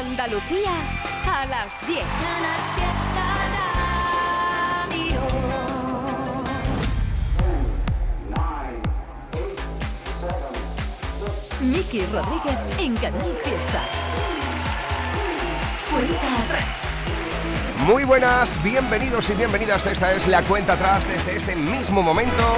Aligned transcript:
Andalucía 0.00 0.72
a 1.30 1.44
las 1.44 1.86
10. 1.86 2.02
Miki 11.60 12.06
Rodríguez 12.06 12.56
en 12.78 12.96
Canal 12.96 13.30
Fiesta. 13.44 13.82
Cuenta 15.90 16.44
atrás. 16.44 16.80
Muy 17.86 18.04
buenas, 18.04 18.62
bienvenidos 18.62 19.28
y 19.28 19.34
bienvenidas. 19.34 19.84
Esta 19.84 20.14
es 20.14 20.26
la 20.26 20.40
cuenta 20.42 20.74
atrás 20.74 21.06
desde 21.06 21.36
este 21.36 21.56
mismo 21.56 22.02
momento. 22.02 22.56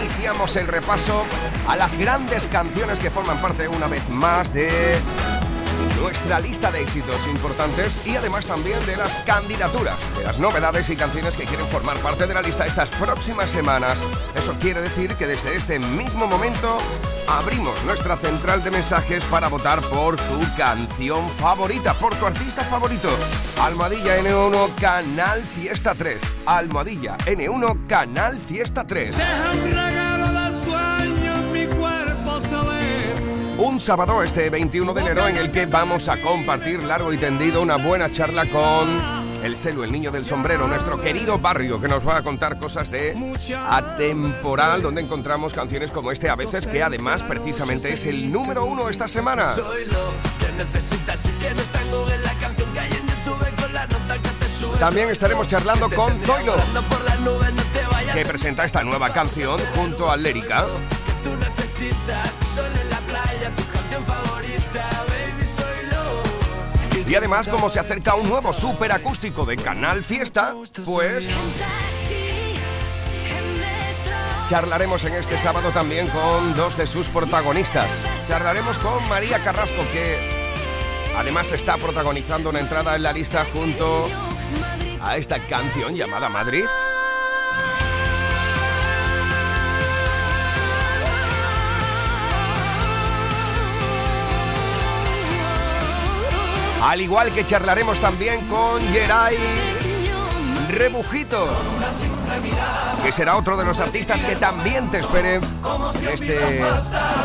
Iniciamos 0.00 0.56
el 0.56 0.66
repaso 0.66 1.24
a 1.68 1.76
las 1.76 1.96
grandes 1.96 2.48
canciones 2.48 2.98
que 2.98 3.10
forman 3.10 3.38
parte 3.38 3.68
una 3.68 3.86
vez 3.86 4.08
más 4.10 4.52
de 4.52 4.98
nuestra 6.04 6.38
lista 6.38 6.70
de 6.70 6.82
éxitos 6.82 7.26
importantes 7.28 7.96
y 8.06 8.14
además 8.14 8.46
también 8.46 8.78
de 8.84 8.94
las 8.94 9.14
candidaturas, 9.24 9.96
de 10.18 10.24
las 10.24 10.38
novedades 10.38 10.90
y 10.90 10.96
canciones 10.96 11.34
que 11.34 11.44
quieren 11.44 11.66
formar 11.66 11.96
parte 11.96 12.26
de 12.26 12.34
la 12.34 12.42
lista 12.42 12.66
estas 12.66 12.90
próximas 12.90 13.50
semanas. 13.50 13.98
Eso 14.36 14.54
quiere 14.60 14.82
decir 14.82 15.14
que 15.14 15.26
desde 15.26 15.56
este 15.56 15.78
mismo 15.78 16.26
momento 16.26 16.76
abrimos 17.26 17.82
nuestra 17.84 18.18
central 18.18 18.62
de 18.62 18.70
mensajes 18.70 19.24
para 19.24 19.48
votar 19.48 19.80
por 19.80 20.16
tu 20.16 20.40
canción 20.58 21.26
favorita, 21.30 21.94
por 21.94 22.14
tu 22.16 22.26
artista 22.26 22.62
favorito. 22.64 23.08
Almohadilla 23.62 24.18
N1 24.18 24.74
Canal 24.74 25.42
Fiesta 25.42 25.94
3. 25.94 26.32
Almohadilla 26.44 27.16
N1 27.24 27.86
Canal 27.86 28.38
Fiesta 28.38 28.86
3. 28.86 29.16
Un 33.64 33.80
sábado 33.80 34.22
este 34.22 34.50
21 34.50 34.92
de 34.92 35.00
enero 35.00 35.26
en 35.26 35.38
el 35.38 35.50
que 35.50 35.64
vamos 35.64 36.08
a 36.08 36.20
compartir 36.20 36.82
largo 36.82 37.14
y 37.14 37.16
tendido 37.16 37.62
una 37.62 37.76
buena 37.76 38.12
charla 38.12 38.44
con 38.44 39.42
el 39.42 39.56
Celo, 39.56 39.84
el 39.84 39.90
niño 39.90 40.10
del 40.12 40.26
sombrero, 40.26 40.68
nuestro 40.68 41.00
querido 41.00 41.38
barrio, 41.38 41.80
que 41.80 41.88
nos 41.88 42.06
va 42.06 42.18
a 42.18 42.22
contar 42.22 42.58
cosas 42.58 42.90
de 42.90 43.16
atemporal, 43.70 44.82
donde 44.82 45.00
encontramos 45.00 45.54
canciones 45.54 45.90
como 45.90 46.12
este 46.12 46.28
a 46.28 46.36
veces, 46.36 46.66
que 46.66 46.82
además 46.82 47.22
precisamente 47.22 47.94
es 47.94 48.04
el 48.04 48.30
número 48.30 48.66
uno 48.66 48.90
esta 48.90 49.08
semana. 49.08 49.54
También 54.78 55.08
estaremos 55.08 55.46
charlando 55.46 55.88
con 55.88 56.20
Zoilo, 56.20 56.56
que 58.12 58.26
presenta 58.26 58.66
esta 58.66 58.84
nueva 58.84 59.10
canción 59.10 59.58
junto 59.74 60.10
a 60.10 60.18
Lérica. 60.18 60.66
Y 67.14 67.16
además, 67.16 67.46
como 67.46 67.68
se 67.68 67.78
acerca 67.78 68.16
un 68.16 68.28
nuevo 68.28 68.52
super 68.52 68.90
acústico 68.90 69.46
de 69.46 69.54
Canal 69.54 70.02
Fiesta, 70.02 70.52
pues 70.84 71.28
charlaremos 74.48 75.04
en 75.04 75.14
este 75.14 75.38
sábado 75.38 75.70
también 75.70 76.08
con 76.08 76.56
dos 76.56 76.76
de 76.76 76.88
sus 76.88 77.08
protagonistas. 77.08 78.02
Charlaremos 78.26 78.78
con 78.78 79.08
María 79.08 79.38
Carrasco, 79.44 79.80
que 79.92 80.18
además 81.16 81.52
está 81.52 81.76
protagonizando 81.76 82.50
una 82.50 82.58
entrada 82.58 82.96
en 82.96 83.04
la 83.04 83.12
lista 83.12 83.46
junto 83.52 84.08
a 85.00 85.16
esta 85.16 85.38
canción 85.38 85.94
llamada 85.94 86.28
Madrid. 86.28 86.64
Al 96.84 97.00
igual 97.00 97.32
que 97.32 97.46
charlaremos 97.46 97.98
también 97.98 98.46
con 98.46 98.86
Geray 98.92 99.38
Rebujitos, 100.68 101.48
que 103.02 103.10
será 103.10 103.36
otro 103.38 103.56
de 103.56 103.64
los 103.64 103.80
artistas 103.80 104.22
que 104.22 104.36
también 104.36 104.90
te 104.90 104.98
espere 104.98 105.36
en 105.36 106.08
este 106.12 106.62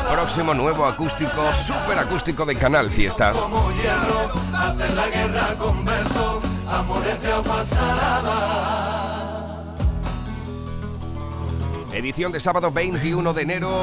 próximo 0.10 0.54
nuevo 0.54 0.86
acústico, 0.86 1.54
super 1.54 1.98
acústico 2.00 2.46
de 2.46 2.56
Canal 2.56 2.90
Fiesta. 2.90 3.34
Edición 11.92 12.32
de 12.32 12.40
sábado 12.40 12.72
21 12.72 13.34
de 13.34 13.42
enero 13.42 13.82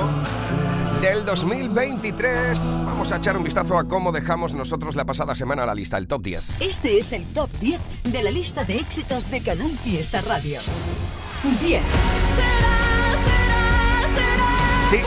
del 1.00 1.24
2023. 1.24 2.58
Vamos 2.84 3.12
a 3.12 3.16
echar 3.16 3.36
un 3.36 3.44
vistazo 3.44 3.78
a 3.78 3.84
cómo 3.84 4.12
dejamos 4.12 4.54
nosotros 4.54 4.96
la 4.96 5.04
pasada 5.04 5.34
semana 5.34 5.66
la 5.66 5.74
lista, 5.74 5.98
el 5.98 6.06
top 6.06 6.22
10. 6.22 6.60
Este 6.60 6.98
es 6.98 7.12
el 7.12 7.24
top 7.26 7.50
10 7.60 7.80
de 8.04 8.22
la 8.22 8.30
lista 8.30 8.64
de 8.64 8.78
éxitos 8.78 9.30
de 9.30 9.40
Canal 9.42 9.76
Fiesta 9.78 10.20
Radio. 10.22 10.60
10. 11.62 11.82
Sí, 14.88 14.98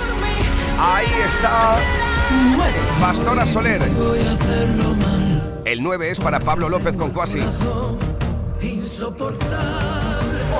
ahí 0.80 1.08
está. 1.26 1.78
9. 2.56 2.74
Pastora 3.00 3.46
Soler. 3.46 3.82
El 5.66 5.84
9 5.84 6.12
es 6.12 6.20
para 6.20 6.40
Pablo 6.40 6.70
López 6.70 6.98
con 6.98 7.12
Cuasi. 7.12 7.40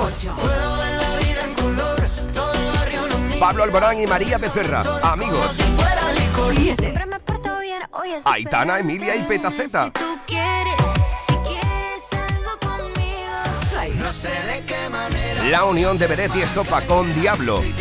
8. 0.00 0.69
Pablo 3.40 3.62
Alborán 3.62 3.98
y 3.98 4.06
María 4.06 4.36
Becerra. 4.36 4.82
Amigos. 5.02 5.56
7. 6.52 6.74
Siempre 6.74 7.06
me 7.06 7.18
porto 7.20 7.58
bien, 7.58 7.82
hoy 7.92 8.10
es 8.10 8.26
Aitana. 8.26 8.78
Emilia 8.78 9.16
y 9.16 9.22
Petaceta. 9.22 9.86
Si 9.86 9.92
tú 9.92 10.18
quieres, 10.26 10.74
si 11.26 11.34
quieres 11.36 12.02
algo 12.12 12.50
conmigo. 12.60 13.32
6. 13.70 13.94
La 15.50 15.64
unión 15.64 15.96
de 15.96 16.06
Beret 16.06 16.36
y 16.36 16.42
Estopa 16.42 16.82
con 16.82 17.14
Diablo. 17.18 17.62
5. 17.62 17.78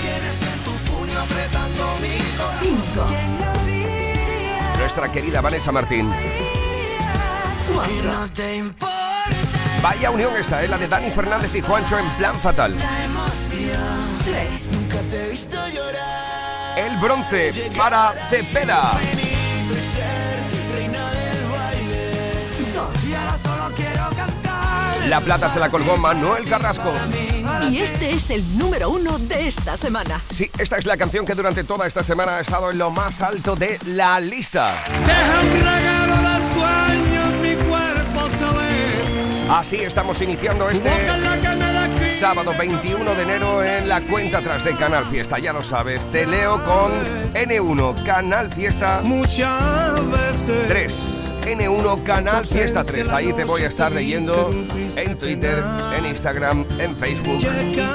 Nuestra 4.78 5.12
querida 5.12 5.42
Vanessa 5.42 5.74
Martín. 5.74 6.10
4. 7.74 8.30
Vaya 9.84 10.10
unión 10.10 10.32
esta, 10.38 10.64
es 10.64 10.70
la 10.70 10.78
de 10.78 10.88
Dani 10.88 11.12
Fernández 11.12 11.54
y 11.54 11.60
Juancho 11.60 12.00
en 12.00 12.10
plan 12.12 12.40
fatal. 12.40 12.78
3. 15.10 15.50
El 16.78 16.98
bronce 16.98 17.72
para 17.78 18.14
Cepeda. 18.30 18.92
2. 22.74 22.88
La 25.08 25.22
plata 25.22 25.48
se 25.50 25.60
la 25.60 25.70
colgó 25.70 25.98
Manuel 25.98 26.48
Carrasco. 26.48 26.94
Y 27.70 27.80
este 27.80 28.12
es 28.12 28.30
el 28.30 28.58
número 28.58 28.90
1 28.90 29.20
de 29.20 29.48
esta 29.48 29.78
semana. 29.78 30.20
Sí, 30.32 30.52
esta 30.58 30.78
es 30.78 30.86
la 30.86 30.98
canción 30.98 31.26
que 31.26 31.34
durante 31.34 31.64
toda 31.64 31.88
esta 31.88 32.04
semana 32.04 32.36
ha 32.38 32.42
estado 32.42 32.70
en 32.72 32.78
lo 32.78 32.92
más 32.92 33.22
alto 33.22 33.56
de 33.56 33.80
la 33.86 34.20
lista. 34.20 34.84
Deja 35.06 35.40
un 35.42 35.52
regalo 35.52 36.18
de 36.30 36.42
sueño 36.54 37.24
en 37.26 37.42
mi 37.42 37.56
cuerpo 37.68 38.30
saber. 38.30 39.50
Así 39.50 39.78
estamos 39.78 40.22
iniciando 40.22 40.70
este 40.70 40.92
Sábado 42.20 42.52
21 42.60 43.16
de 43.16 43.24
enero 43.24 43.64
en 43.64 43.88
la 43.88 44.02
cuenta 44.02 44.40
atrás 44.40 44.66
de 44.66 44.76
Canal 44.76 45.06
Fiesta. 45.06 45.40
Ya 45.40 45.54
lo 45.54 45.64
sabes, 45.64 46.06
te 46.08 46.28
leo 46.28 46.62
con 46.66 46.92
N1 47.34 48.04
Canal 48.04 48.52
Fiesta 48.52 49.00
Muchas 49.06 50.12
veces. 50.12 50.68
3. 50.68 51.34
N1 51.46 52.04
Canal 52.04 52.46
Fiesta 52.46 52.84
3. 52.84 53.12
Ahí 53.12 53.32
te 53.32 53.46
voy 53.46 53.62
a 53.62 53.68
estar 53.68 53.94
leyendo 53.94 54.54
en 54.98 55.18
Twitter, 55.18 55.64
en 55.98 56.08
Instagram, 56.08 56.66
en 56.78 56.94
Facebook. 56.94 57.40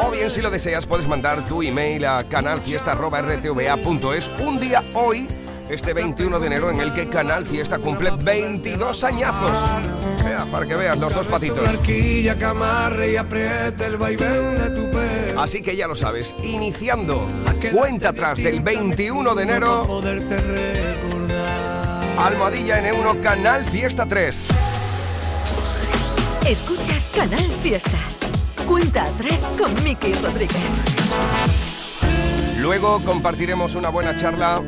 O 0.03 0.11
bien, 0.11 0.31
si 0.31 0.41
lo 0.41 0.51
deseas, 0.51 0.87
puedes 0.87 1.06
mandar 1.06 1.47
tu 1.47 1.62
email 1.62 2.06
a 2.06 2.25
canalfiesta.rtva.es. 2.25 4.31
Un 4.39 4.59
día 4.59 4.83
hoy, 4.95 5.29
este 5.69 5.93
21 5.93 6.39
de 6.39 6.47
enero, 6.47 6.71
en 6.71 6.81
el 6.81 6.93
que 6.93 7.07
Canal 7.09 7.45
Fiesta 7.47 7.79
cumple 7.79 8.11
22 8.11 9.05
añazos. 9.05 9.56
Vea, 10.25 10.44
para 10.50 10.67
que 10.67 10.75
veas 10.75 10.99
los 10.99 11.15
dos 11.15 11.27
patitos. 11.27 11.69
Así 15.38 15.62
que 15.62 15.77
ya 15.77 15.87
lo 15.87 15.94
sabes, 15.94 16.35
iniciando 16.43 17.29
cuenta 17.73 18.11
atrás 18.11 18.38
del 18.38 18.61
21 18.61 19.35
de 19.35 19.43
enero. 19.43 20.03
Almohadilla 22.19 22.81
N1 22.81 23.21
Canal 23.21 23.65
Fiesta 23.65 24.06
3. 24.06 24.49
Escuchas 26.47 27.11
Canal 27.15 27.50
Fiesta. 27.62 27.99
Cuenta 28.67 29.05
3 29.19 29.44
con 29.59 29.85
Miki 29.85 30.12
Rodríguez. 30.15 30.94
Luego 32.59 33.03
compartiremos 33.05 33.75
una 33.75 33.91
buena 33.91 34.17
charla 34.17 34.62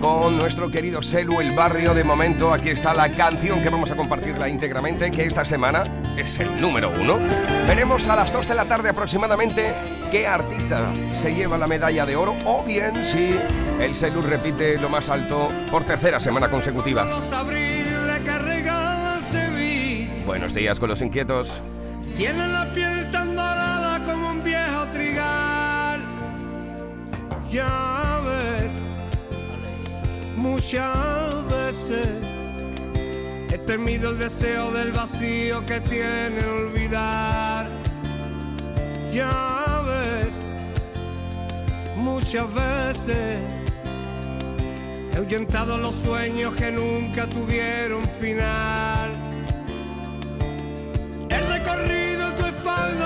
con 0.00 0.36
nuestro 0.36 0.70
querido 0.70 1.02
Selu 1.02 1.40
El 1.40 1.54
Barrio. 1.54 1.94
De 1.94 2.04
momento, 2.04 2.52
aquí 2.52 2.70
está 2.70 2.94
la 2.94 3.10
canción 3.10 3.62
que 3.62 3.68
vamos 3.68 3.90
a 3.90 3.96
compartirla 3.96 4.48
íntegramente, 4.48 5.10
que 5.10 5.24
esta 5.24 5.44
semana 5.44 5.84
es 6.16 6.38
el 6.40 6.60
número 6.60 6.90
uno. 6.90 7.18
Veremos 7.66 8.08
a 8.08 8.16
las 8.16 8.32
2 8.32 8.48
de 8.48 8.54
la 8.54 8.64
tarde 8.64 8.90
aproximadamente 8.90 9.72
qué 10.10 10.26
artista 10.26 10.92
se 11.20 11.34
lleva 11.34 11.58
la 11.58 11.66
medalla 11.66 12.06
de 12.06 12.16
oro 12.16 12.34
o 12.44 12.64
bien 12.64 13.04
si 13.04 13.38
el 13.80 13.94
Selu 13.94 14.22
repite 14.22 14.78
lo 14.78 14.88
más 14.88 15.08
alto 15.08 15.50
por 15.70 15.84
tercera 15.84 16.20
semana 16.20 16.48
consecutiva. 16.48 17.06
Buenos 20.26 20.54
días 20.54 20.80
con 20.80 20.88
los 20.88 21.02
inquietos. 21.02 21.62
Tiene 22.16 22.48
la 22.48 22.66
piel 22.72 23.10
tan 23.10 23.36
dorada 23.36 24.00
como 24.04 24.30
un 24.30 24.42
viejo 24.42 24.86
trigal. 24.92 26.00
Ya 27.50 28.20
muchas 30.46 31.48
veces 31.48 32.08
he 33.52 33.58
temido 33.58 34.10
el 34.10 34.18
deseo 34.18 34.70
del 34.70 34.92
vacío 34.92 35.64
que 35.66 35.80
tiene 35.80 36.40
olvidar. 36.44 37.68
Ya 39.12 39.82
ves, 39.86 40.34
muchas 41.96 42.46
veces 42.52 43.38
he 45.12 45.16
ahuyentado 45.16 45.78
los 45.78 45.94
sueños 45.94 46.54
que 46.54 46.70
nunca 46.72 47.26
tuvieron 47.26 48.02
final. 48.20 49.10
He 51.30 51.40
recorrido 51.40 52.32
tu 52.38 52.46
espalda 52.46 53.05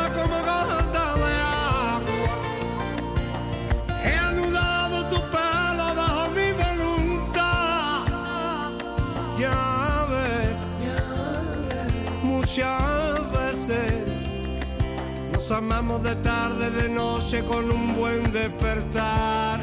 de 15.98 16.14
tarde, 16.16 16.70
de 16.70 16.88
noche 16.88 17.42
con 17.44 17.70
un 17.70 17.96
buen 17.96 18.30
despertar. 18.32 19.60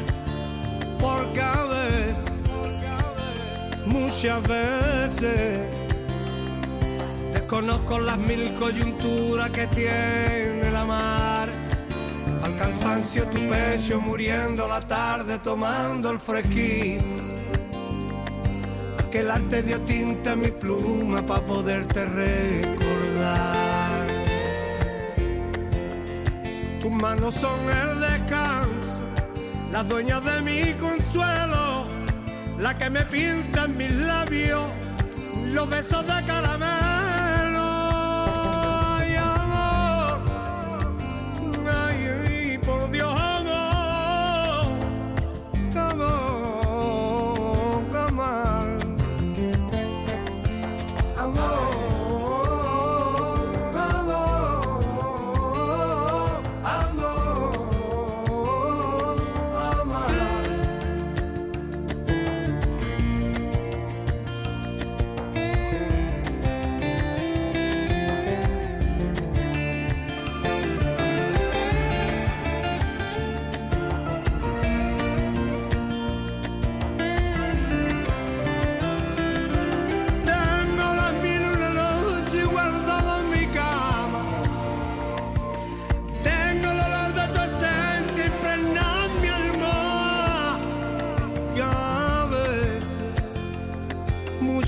Porque 1.00 1.40
a 1.40 1.62
veces, 1.64 2.36
muchas 3.86 4.42
veces. 4.46 5.60
Desconozco 7.32 8.00
las 8.00 8.18
mil 8.18 8.54
coyunturas 8.54 9.50
que 9.50 9.66
tiene 9.68 10.70
la 10.70 10.84
mar. 10.84 11.48
Al 12.42 12.56
cansancio 12.58 13.24
tu 13.24 13.38
pecho 13.48 14.00
muriendo 14.00 14.68
la 14.68 14.86
tarde 14.86 15.38
tomando 15.38 16.10
el 16.10 16.18
fresquín. 16.18 17.18
Que 19.10 19.20
arte 19.20 19.62
dio 19.62 19.80
tinta 19.80 20.32
a 20.32 20.36
mi 20.36 20.48
pluma 20.48 21.22
para 21.22 21.40
poderte 21.40 22.04
recordar. 22.04 23.57
Tus 26.88 26.96
manos 26.96 27.34
son 27.34 27.60
el 27.68 28.00
descanso, 28.00 29.02
las 29.70 29.86
dueñas 29.86 30.24
de 30.24 30.40
mi 30.40 30.72
consuelo, 30.78 31.84
la 32.58 32.78
que 32.78 32.88
me 32.88 33.02
pinta 33.02 33.64
en 33.64 33.76
mis 33.76 33.92
labios 33.92 34.64
los 35.52 35.68
besos 35.68 36.06
de 36.06 36.24
caramelo. 36.26 36.97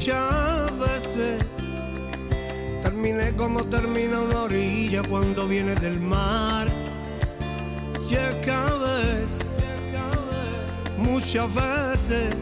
Muchas 0.01 0.79
veces, 0.79 1.45
terminé 2.83 3.37
como 3.37 3.63
termina 3.65 4.21
una 4.21 4.45
orilla 4.45 5.03
cuando 5.03 5.47
viene 5.47 5.75
del 5.75 6.01
mar. 6.01 6.67
Y 8.09 8.15
es 8.15 8.35
que 8.37 8.51
a 8.51 8.73
veces, 8.77 9.51
muchas 10.97 11.49
veces, 11.55 12.35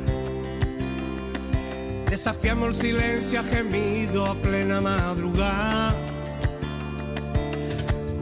Desafiamos 2.08 2.68
el 2.68 2.74
silencio 2.74 3.40
a 3.40 3.42
gemido 3.42 4.24
a 4.26 4.34
plena 4.36 4.80
madrugada. 4.80 5.94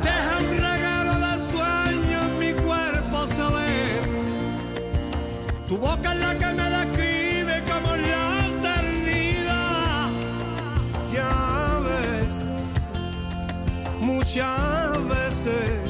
Deja 0.03 0.39
un 0.41 0.57
regalo 0.57 1.15
de 1.21 1.35
sueño 1.53 2.39
mi 2.41 2.53
cuerpo 2.65 3.27
celeste. 3.29 4.27
Tu 5.69 5.79
boca 5.79 6.13
es 6.15 6.19
la 6.19 6.35
que 6.37 6.47
me 6.55 6.66
muchas 14.37 15.09
veces 15.09 15.81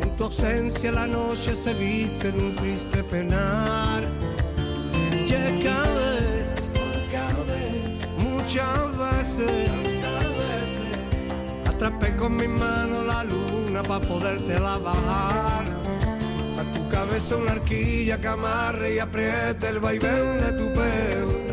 en 0.00 0.16
tu 0.16 0.24
ausencia 0.24 0.92
la 0.92 1.08
noche 1.08 1.56
se 1.56 1.74
viste 1.74 2.30
de 2.30 2.38
un 2.38 2.54
triste 2.54 3.02
penar. 3.02 4.04
Llega 5.26 5.82
vez, 5.96 6.70
muchas 8.16 8.96
veces, 8.96 9.70
atrapé 11.66 12.14
con 12.14 12.36
mi 12.36 12.46
mano 12.46 13.02
la 13.02 13.24
luna 13.24 13.82
para 13.82 14.06
podértela 14.06 14.78
bajar. 14.78 15.64
A 16.60 16.74
tu 16.74 16.88
cabeza 16.88 17.34
una 17.36 17.52
arquilla 17.52 18.20
que 18.20 18.28
amarre 18.28 18.94
y 18.94 18.98
apriete 19.00 19.68
el 19.68 19.80
vaivén 19.80 20.40
de 20.40 20.52
tu 20.52 20.72
pelo. 20.72 21.45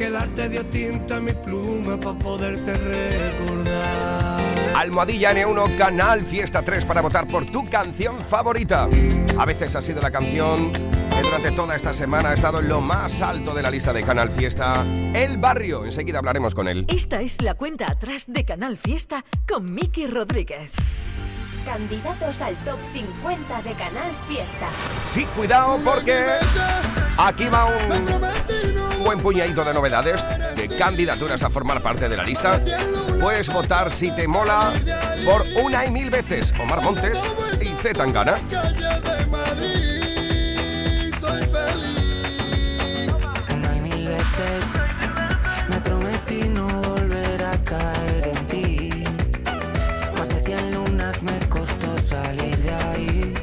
Aquel 0.00 0.16
arte 0.16 0.48
dio 0.48 0.64
tinta 0.64 1.16
a 1.16 1.20
mi 1.20 1.34
pluma 1.34 2.00
para 2.00 2.18
poderte 2.18 2.72
recordar. 2.72 4.40
Almohadilla 4.74 5.34
N1 5.34 5.76
Canal 5.76 6.22
Fiesta 6.22 6.62
3 6.62 6.86
para 6.86 7.02
votar 7.02 7.26
por 7.26 7.44
tu 7.44 7.68
canción 7.68 8.18
favorita. 8.18 8.88
A 9.36 9.44
veces 9.44 9.76
ha 9.76 9.82
sido 9.82 10.00
la 10.00 10.10
canción 10.10 10.72
que 10.72 11.20
durante 11.22 11.50
toda 11.50 11.76
esta 11.76 11.92
semana 11.92 12.30
ha 12.30 12.32
estado 12.32 12.60
en 12.60 12.68
lo 12.70 12.80
más 12.80 13.20
alto 13.20 13.52
de 13.52 13.60
la 13.60 13.70
lista 13.70 13.92
de 13.92 14.02
Canal 14.02 14.30
Fiesta. 14.30 14.82
El 15.12 15.36
Barrio. 15.36 15.84
Enseguida 15.84 16.16
hablaremos 16.16 16.54
con 16.54 16.66
él. 16.66 16.86
Esta 16.88 17.20
es 17.20 17.42
la 17.42 17.52
cuenta 17.52 17.84
atrás 17.92 18.24
de 18.26 18.46
Canal 18.46 18.78
Fiesta 18.78 19.22
con 19.46 19.74
Miki 19.74 20.06
Rodríguez. 20.06 20.72
Candidatos 21.64 22.40
al 22.42 22.56
top 22.64 22.78
50 22.92 23.62
de 23.62 23.72
Canal 23.72 24.10
Fiesta. 24.28 24.68
Sí, 25.04 25.24
cuidado 25.36 25.78
porque 25.84 26.26
aquí 27.18 27.48
va 27.48 27.66
un 27.66 29.04
buen 29.04 29.20
puñadito 29.20 29.64
de 29.64 29.74
novedades, 29.74 30.24
de 30.56 30.68
candidaturas 30.68 31.42
a 31.42 31.50
formar 31.50 31.80
parte 31.80 32.08
de 32.08 32.16
la 32.16 32.24
lista. 32.24 32.58
Puedes 33.20 33.52
votar 33.52 33.90
si 33.90 34.10
te 34.14 34.26
mola 34.26 34.72
por 35.24 35.44
una 35.62 35.84
y 35.84 35.90
mil 35.90 36.10
veces 36.10 36.52
Omar 36.60 36.80
Montes 36.82 37.22
y 37.60 37.66
Z 37.66 37.94
Tangana. 37.94 38.36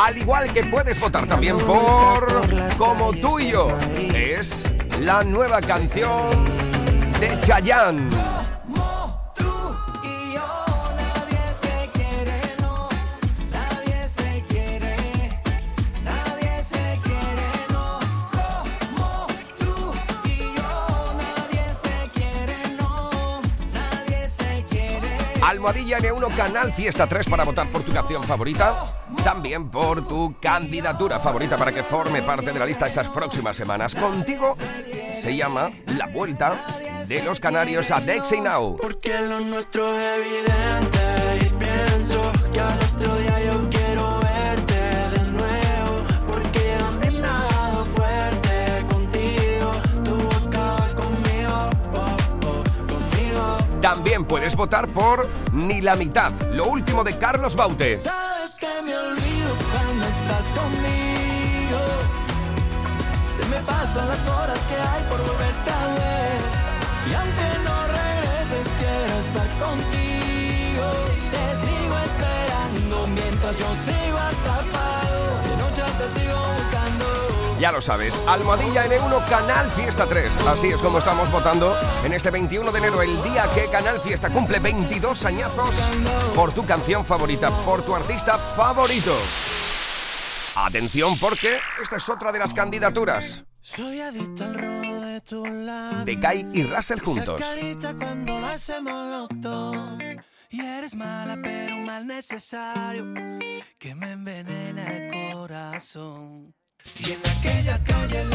Al 0.07 0.17
igual 0.17 0.53
que 0.53 0.63
puedes 0.63 0.97
votar 1.01 1.27
también 1.27 1.57
por 1.57 2.25
Como 2.77 3.11
tú 3.11 3.39
y 3.39 3.51
yo. 3.51 3.67
Es 4.15 4.71
la 5.01 5.21
nueva 5.21 5.59
canción 5.59 6.29
de 7.19 7.37
Chayanne. 7.41 8.16
Almohadilla 25.77 25.99
N1 25.99 26.35
Canal 26.35 26.73
Fiesta 26.73 27.07
3 27.07 27.27
para 27.29 27.43
votar 27.43 27.71
por 27.71 27.83
tu 27.83 27.91
canción 27.91 28.23
favorita, 28.23 28.99
también 29.23 29.69
por 29.69 30.07
tu 30.07 30.35
candidatura 30.39 31.19
favorita 31.19 31.55
para 31.55 31.71
que 31.71 31.83
forme 31.83 32.23
parte 32.23 32.51
de 32.51 32.57
la 32.57 32.65
lista 32.65 32.87
estas 32.87 33.07
próximas 33.07 33.55
semanas. 33.55 33.93
Contigo 33.93 34.55
se 35.21 35.35
llama 35.35 35.69
La 35.97 36.07
Vuelta 36.07 36.65
de 37.07 37.21
los 37.21 37.39
Canarios 37.39 37.91
a 37.91 37.99
Dexy 37.99 38.41
Now. 38.41 38.77
Porque 38.77 39.21
lo 39.21 39.39
nuestro 39.39 39.95
es 39.99 40.17
evidente 40.17 41.45
y 41.45 41.49
pienso 41.57 42.31
que 42.51 43.26
puedes 54.27 54.55
votar 54.55 54.87
por 54.89 55.27
Ni 55.53 55.81
la 55.81 55.95
mitad, 55.95 56.31
lo 56.53 56.65
último 56.65 57.03
de 57.03 57.17
Carlos 57.17 57.55
Baute. 57.55 57.97
Sabes 57.97 58.55
que 58.55 58.67
me 58.83 58.95
olvido 58.95 59.49
cuando 59.71 60.05
estás 60.05 60.45
conmigo. 60.53 61.79
Se 63.35 63.45
me 63.45 63.57
pasan 63.65 64.07
las 64.07 64.27
horas 64.27 64.59
que 64.69 64.75
hay 64.75 65.03
por 65.09 65.19
volverte 65.19 65.71
a 65.71 65.87
ver. 65.97 66.39
Y 67.09 67.13
aunque 67.13 67.47
no 67.63 67.77
regreses, 67.87 68.67
quiero 68.79 69.15
estar 69.25 69.49
contigo. 69.65 70.87
Te 71.31 71.45
sigo 71.63 71.95
esperando 72.09 73.07
mientras 73.07 73.57
yo 73.57 73.67
sigo 73.85 74.17
atrapado. 74.17 75.19
De 75.47 75.55
noche 75.57 75.83
te 75.99 76.19
sigo 76.19 76.37
buscando. 76.57 77.16
Ya 77.59 77.71
lo 77.71 77.81
sabes, 77.81 78.21
Almohadilla 78.27 78.85
N1 78.85 79.27
Canal 79.29 79.71
Fiesta 79.71 80.05
3. 80.05 80.39
Así 80.45 80.67
es 80.67 80.81
como 80.81 80.99
estamos 80.99 81.31
votando 81.31 81.75
en 82.03 82.13
este 82.13 82.29
21 82.29 82.71
de 82.71 82.77
enero, 82.77 83.01
el 83.01 83.23
día 83.23 83.49
que 83.55 83.65
Canal 83.71 83.99
Fiesta 83.99 84.29
cumple 84.29 84.59
22 84.59 85.25
añazos 85.25 85.73
por 86.35 86.51
tu 86.51 86.65
canción 86.67 87.03
favorita, 87.03 87.49
por 87.65 87.81
tu 87.81 87.95
artista 87.95 88.37
favorito. 88.37 89.11
Atención 90.55 91.17
porque 91.19 91.57
esta 91.81 91.97
es 91.97 92.07
otra 92.09 92.31
de 92.31 92.39
las 92.39 92.53
candidaturas. 92.53 93.43
Soy 93.61 94.01
adicto 94.01 94.43
al 94.43 94.53
robo 94.53 95.01
de 95.01 95.21
tu 95.21 95.45
lado. 95.45 96.05
De 96.05 96.19
Kai 96.19 96.47
y 96.53 96.63
Russell 96.63 96.99
juntos. 96.99 97.41
Esa 97.41 97.95
cuando 97.95 98.39
lo 98.39 98.45
hacemos 98.47 98.93
los 98.93 99.41
dos. 99.41 99.77
Y 100.49 100.61
eres 100.61 100.95
mala 100.95 101.37
pero 101.43 101.77
mal 101.79 102.05
necesario. 102.05 103.03
Que 103.77 103.95
me 103.95 104.11
envenena 104.11 104.83
el 104.95 105.33
corazón. 105.33 106.56
Y 106.95 107.11
en 107.11 107.19
aquella 107.27 107.83
calle 107.83 108.26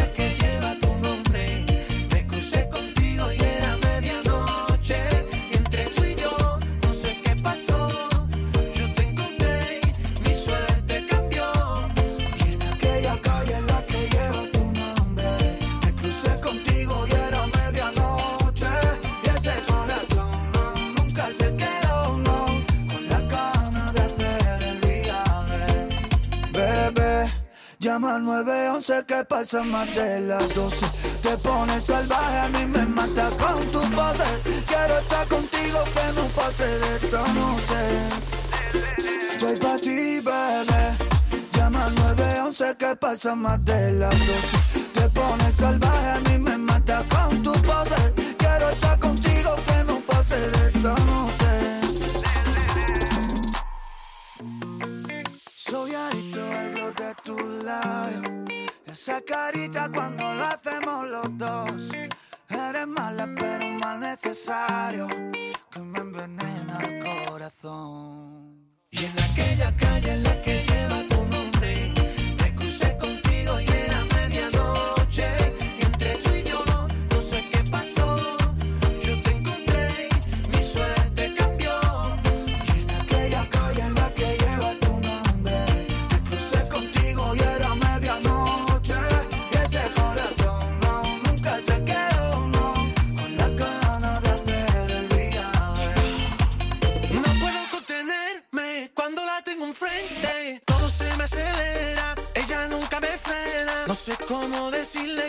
sé 28.82 29.04
que 29.06 29.24
pasa 29.24 29.62
más 29.62 29.94
de 29.94 30.20
las 30.20 30.54
12. 30.54 30.86
Te 31.22 31.36
pones 31.38 31.84
salvaje, 31.84 32.38
a 32.38 32.48
mí 32.48 32.64
me 32.66 32.84
mata 32.86 33.30
con 33.38 33.60
tu 33.68 33.80
pose. 33.80 34.64
Quiero 34.66 34.98
estar 34.98 35.28
contigo, 35.28 35.84
que 35.94 36.12
no 36.14 36.26
pase 36.34 36.66
de 36.66 36.96
esta 36.96 37.22
noche. 37.34 37.80
Estoy 39.32 39.56
pa' 39.58 39.76
ti, 39.76 40.20
bebé. 40.20 40.84
Llama 41.54 41.88
911 41.90 42.76
que 42.76 42.96
pasa 42.96 43.34
más 43.36 43.64
de 43.64 43.92
las 43.92 44.18
12. 44.18 44.78
Te 44.94 45.08
pones 45.10 45.54
salvaje, 45.54 46.10
a 46.10 46.20
mí 46.20 46.38
me 46.38 46.58
mata 46.58 47.04
con 47.08 47.42
tu 47.42 47.52
pose. 47.52 48.14
Quiero 48.36 48.70
estar 48.70 48.98
contigo, 48.98 49.56
que 49.66 49.84
no 49.84 50.00
pase 50.00 50.36
de 50.36 50.71
carita 59.24 59.90
cuando 59.92 60.34
lo 60.34 60.44
hacemos 60.44 61.08
los 61.08 61.38
dos. 61.38 62.01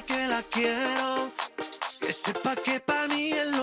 que 0.01 0.27
la 0.27 0.41
quiero, 0.43 1.31
que 1.99 2.11
sepa 2.11 2.55
que 2.55 2.79
para 2.79 3.07
mí 3.09 3.31
es 3.31 3.55
lo 3.55 3.62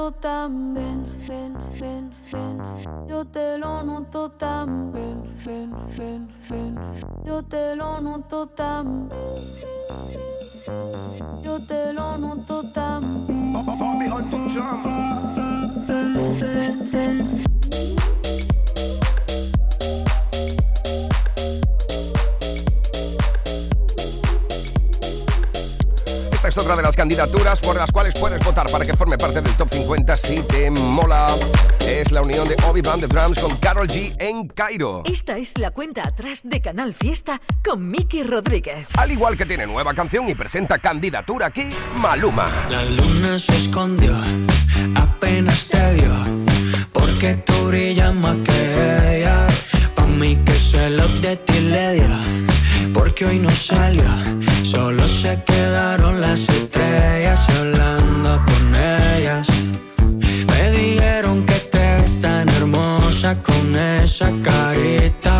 noto 0.00 0.12
también. 0.12 1.06
Ven, 1.28 1.54
ven, 1.78 2.10
ven. 2.32 2.58
Yo 3.06 3.24
te 3.24 3.58
lo 3.58 3.82
noto 3.82 4.30
también. 4.30 5.22
Ven, 5.44 5.70
ven, 5.96 6.28
ven. 6.48 6.78
Yo 7.24 7.42
te 7.42 7.76
lo 7.76 8.00
noto 8.00 8.46
también. 8.46 9.20
Yo 11.42 11.60
te 11.66 11.92
lo 11.92 12.16
noto 12.16 12.62
también. 12.72 13.52
Ven, 15.86 16.40
ven, 16.40 16.90
ven. 16.90 17.20
Esta 17.20 17.29
es 26.50 26.58
otra 26.58 26.74
de 26.74 26.82
las 26.82 26.96
candidaturas 26.96 27.60
por 27.60 27.76
las 27.76 27.92
cuales 27.92 28.12
puedes 28.18 28.42
votar 28.44 28.68
para 28.72 28.84
que 28.84 28.92
forme 28.94 29.16
parte 29.16 29.40
del 29.40 29.52
top 29.54 29.68
50 29.70 30.16
si 30.16 30.42
te 30.42 30.68
mola. 30.68 31.28
Es 31.86 32.10
la 32.10 32.22
unión 32.22 32.48
de 32.48 32.56
Obi 32.68 32.80
Band 32.80 33.02
de 33.02 33.06
Drums 33.06 33.38
con 33.38 33.56
Carol 33.58 33.86
G 33.86 34.16
en 34.18 34.48
Cairo. 34.48 35.04
Esta 35.04 35.38
es 35.38 35.56
la 35.58 35.70
cuenta 35.70 36.02
atrás 36.02 36.40
de 36.42 36.60
Canal 36.60 36.92
Fiesta 36.92 37.40
con 37.64 37.88
Miki 37.88 38.24
Rodríguez. 38.24 38.88
Al 38.98 39.12
igual 39.12 39.36
que 39.36 39.46
tiene 39.46 39.64
nueva 39.64 39.94
canción 39.94 40.28
y 40.28 40.34
presenta 40.34 40.78
candidatura 40.78 41.46
aquí, 41.46 41.70
Maluma. 41.94 42.50
La 42.68 42.84
luna 42.84 43.38
se 43.38 43.56
escondió, 43.56 44.16
apenas 44.96 45.68
te 45.68 45.94
vio, 45.94 46.12
porque 46.92 47.34
tú 47.34 47.68
brillas 47.68 48.12
más 48.12 48.36
que 48.38 49.18
ella. 49.18 49.46
Pa' 49.94 50.06
mí 50.06 50.34
que 50.44 50.52
celos 50.52 51.22
de 51.22 51.36
ti 51.36 51.60
le 51.60 51.94
dio, 51.94 52.08
porque 52.92 53.24
hoy 53.26 53.38
no 53.38 53.50
salió, 53.50 54.04
solo 54.62 55.02
se 55.06 55.42
quedaron 55.44 56.20
las 56.20 56.48
estrellas 56.48 57.40
hablando 57.58 58.42
con 58.44 58.74
ellas. 59.16 59.46
Me 60.48 60.70
dijeron 60.70 61.44
que 61.46 61.54
te 61.54 61.96
ves 61.96 62.20
tan 62.20 62.48
hermosa 62.48 63.42
con 63.42 63.76
esa 63.76 64.30
carita 64.42 65.39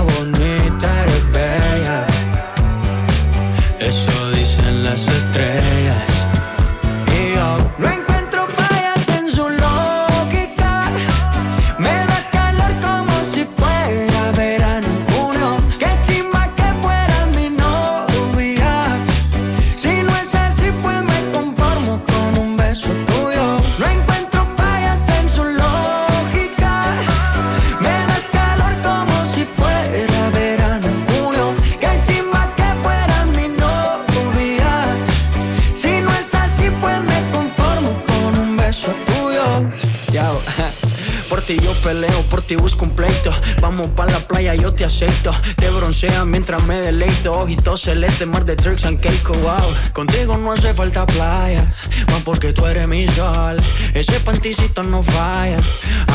Por 41.28 41.42
ti 41.42 41.58
yo 41.60 41.72
peleo, 41.84 42.22
por 42.22 42.42
ti 42.42 42.56
busco 42.56 42.84
un 42.84 42.90
pleito. 42.90 43.32
Vamos 43.60 43.88
pa' 43.88 44.06
la 44.06 44.18
playa, 44.18 44.54
yo 44.54 44.72
te 44.72 44.84
acepto. 44.84 45.30
Te 45.56 45.70
bronceas 45.70 46.26
mientras 46.26 46.62
me 46.64 46.80
deleito. 46.80 47.32
Ojitos 47.32 47.82
celeste, 47.82 48.26
mar 48.26 48.44
de 48.44 48.56
tricks 48.56 48.84
and 48.84 48.98
cake, 49.00 49.28
wow. 49.42 49.62
Contigo 49.92 50.36
no 50.36 50.52
hace 50.52 50.74
falta 50.74 51.06
playa, 51.06 51.64
más 52.08 52.22
porque 52.24 52.52
tú 52.52 52.66
eres 52.66 52.88
mi 52.88 53.06
sol. 53.08 53.56
Ese 53.94 54.18
panticito 54.20 54.82
no 54.82 55.02
falla, 55.02 55.58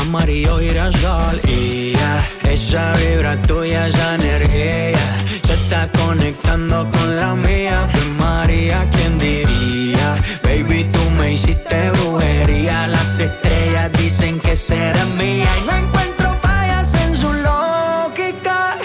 amarillo 0.00 0.58
girasol. 0.58 1.40
Y 1.48 1.92
ya, 1.92 2.52
esa 2.52 2.92
vibra 2.94 3.40
tuya, 3.42 3.86
esa 3.86 4.16
energía, 4.16 4.98
se 5.46 5.54
está 5.54 5.90
conectando 5.92 6.88
con 6.90 7.16
la 7.16 7.34
mía. 7.34 7.88
Pues 7.90 8.06
María, 8.18 8.86
¿quién 8.92 9.18
diría? 9.18 10.16
Baby, 10.42 10.84
tú 10.92 11.10
me 11.18 11.32
hiciste 11.32 11.90
brujería. 11.90 12.86
Dicen 13.16 13.32
será 14.56 15.04
mía. 15.18 15.48
No 15.66 15.76
encuentro 15.76 16.36
fallas 16.40 16.94
en 17.02 17.14
su 17.14 17.32
lógica. 17.32 18.76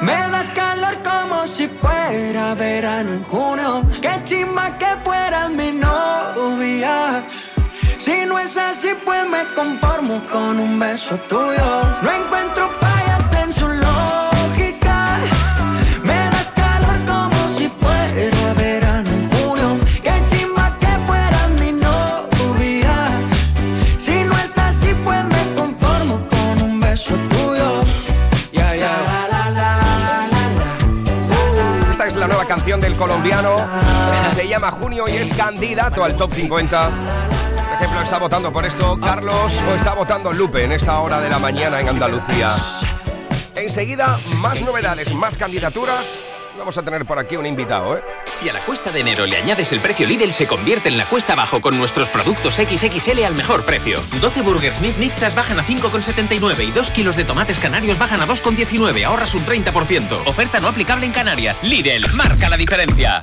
Me 0.00 0.16
das 0.30 0.48
calor 0.50 0.96
como 1.02 1.46
si 1.46 1.66
fuera 1.66 2.54
verano 2.54 3.12
en 3.14 3.24
junio. 3.24 3.84
Qué 4.00 4.12
chimba 4.24 4.78
que 4.78 4.86
fueras 5.02 5.50
mi 5.50 5.72
novia. 5.72 7.24
Si 7.98 8.26
no 8.26 8.38
es 8.38 8.56
así, 8.56 8.90
pues 9.04 9.26
me 9.28 9.42
conformo 9.54 10.22
con 10.30 10.60
un 10.60 10.78
beso 10.78 11.16
tuyo. 11.28 11.68
No 12.02 12.10
encuentro 12.10 12.70
colombiano. 32.96 33.56
Se 34.34 34.48
llama 34.48 34.70
Junio 34.70 35.08
y 35.08 35.16
es 35.16 35.30
candidato 35.36 36.04
al 36.04 36.16
top 36.16 36.32
50. 36.32 36.90
Por 36.90 37.74
ejemplo, 37.74 38.02
está 38.02 38.18
votando 38.18 38.52
por 38.52 38.64
esto 38.64 38.98
Carlos 39.00 39.60
o 39.68 39.74
está 39.74 39.94
votando 39.94 40.32
Lupe 40.32 40.64
en 40.64 40.72
esta 40.72 40.98
hora 41.00 41.20
de 41.20 41.28
la 41.28 41.38
mañana 41.38 41.80
en 41.80 41.88
Andalucía. 41.88 42.52
Enseguida, 43.54 44.18
más 44.36 44.60
novedades, 44.62 45.14
más 45.14 45.36
candidaturas. 45.36 46.22
Vamos 46.64 46.78
a 46.78 46.82
tener 46.82 47.04
por 47.04 47.18
aquí 47.18 47.36
un 47.36 47.44
invitado, 47.44 47.98
¿eh? 47.98 48.02
Si 48.32 48.48
a 48.48 48.52
la 48.54 48.64
cuesta 48.64 48.90
de 48.90 49.00
enero 49.00 49.26
le 49.26 49.36
añades 49.36 49.70
el 49.72 49.82
precio 49.82 50.06
Lidl, 50.06 50.32
se 50.32 50.46
convierte 50.46 50.88
en 50.88 50.96
la 50.96 51.06
cuesta 51.06 51.34
abajo 51.34 51.60
con 51.60 51.76
nuestros 51.76 52.08
productos 52.08 52.54
XXL 52.54 53.22
al 53.22 53.34
mejor 53.34 53.66
precio. 53.66 54.00
12 54.22 54.40
burgers 54.40 54.80
mixtas 54.80 55.34
bajan 55.34 55.60
a 55.60 55.62
5,79 55.62 56.66
y 56.66 56.70
2 56.70 56.90
kilos 56.92 57.16
de 57.16 57.24
tomates 57.24 57.58
canarios 57.58 57.98
bajan 57.98 58.22
a 58.22 58.26
2,19. 58.26 59.04
Ahorras 59.04 59.34
un 59.34 59.44
30%. 59.44 60.22
Oferta 60.26 60.58
no 60.58 60.68
aplicable 60.68 61.04
en 61.04 61.12
Canarias. 61.12 61.62
Lidl, 61.62 62.10
marca 62.14 62.48
la 62.48 62.56
diferencia. 62.56 63.22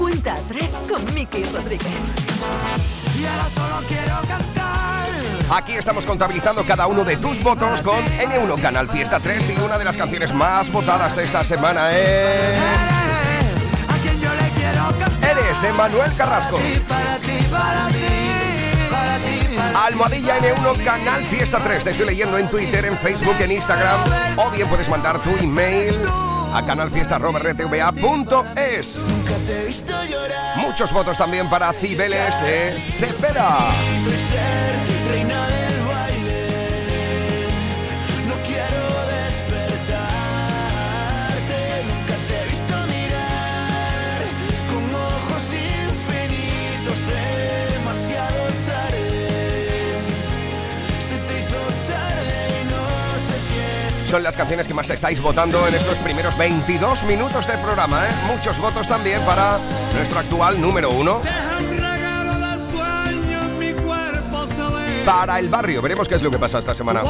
Cuenta 0.00 0.32
atrás 0.32 0.78
con 0.88 1.04
Miki 1.12 1.44
Rodríguez. 1.44 1.90
Y 3.18 3.26
ahora 3.26 3.44
solo 3.54 3.86
quiero 3.86 4.16
cantar. 4.26 5.08
Aquí 5.54 5.72
estamos 5.74 6.06
contabilizando 6.06 6.64
cada 6.64 6.86
uno 6.86 7.04
de 7.04 7.18
tus 7.18 7.42
votos 7.42 7.82
con 7.82 8.02
N1 8.06 8.62
Canal 8.62 8.88
Fiesta 8.88 9.20
3 9.20 9.50
y 9.50 9.60
una 9.60 9.76
de 9.76 9.84
las 9.84 9.98
canciones 9.98 10.32
más 10.32 10.72
votadas 10.72 11.18
esta 11.18 11.44
semana 11.44 11.94
es... 11.94 12.58
A 13.88 13.98
quien 14.00 14.18
yo 14.22 14.30
le 14.30 14.48
quiero 14.58 14.88
cantar. 14.98 15.36
Eres 15.36 15.60
de 15.60 15.72
Manuel 15.74 16.14
Carrasco. 16.16 16.56
Para 16.88 17.16
ti, 17.18 17.44
para 17.50 17.88
ti, 17.88 17.98
para 18.90 19.16
ti, 19.18 19.56
para 19.58 19.72
ti. 19.72 19.76
Almohadilla 19.86 20.38
N1 20.38 20.82
Canal 20.82 21.22
Fiesta 21.24 21.62
3. 21.62 21.84
Te 21.84 21.90
estoy 21.90 22.06
leyendo 22.06 22.38
en 22.38 22.48
Twitter, 22.48 22.86
en 22.86 22.96
Facebook, 22.96 23.36
en 23.38 23.52
Instagram. 23.52 24.00
O 24.38 24.50
bien 24.50 24.66
puedes 24.66 24.88
mandar 24.88 25.18
tu 25.18 25.28
email 25.44 26.00
a 26.52 26.64
canalfiesta.rtva.es. 26.64 29.24
Muchos 30.56 30.92
votos 30.92 31.16
también 31.16 31.48
para 31.48 31.72
Cibeles 31.72 32.34
de 32.42 32.72
Cepeda. 32.98 33.58
Son 54.10 54.24
las 54.24 54.36
canciones 54.36 54.66
que 54.66 54.74
más 54.74 54.90
estáis 54.90 55.22
votando 55.22 55.68
en 55.68 55.74
estos 55.76 56.00
primeros 56.00 56.36
22 56.36 57.04
minutos 57.04 57.46
del 57.46 57.60
programa. 57.60 58.08
¿eh? 58.08 58.12
Muchos 58.26 58.58
votos 58.58 58.88
también 58.88 59.20
para 59.20 59.60
nuestro 59.94 60.18
actual 60.18 60.60
número 60.60 60.90
uno. 60.90 61.20
Para 65.06 65.38
el 65.38 65.48
barrio. 65.48 65.80
Veremos 65.80 66.08
qué 66.08 66.16
es 66.16 66.22
lo 66.22 66.30
que 66.32 66.40
pasa 66.40 66.58
esta 66.58 66.74
semana. 66.74 67.02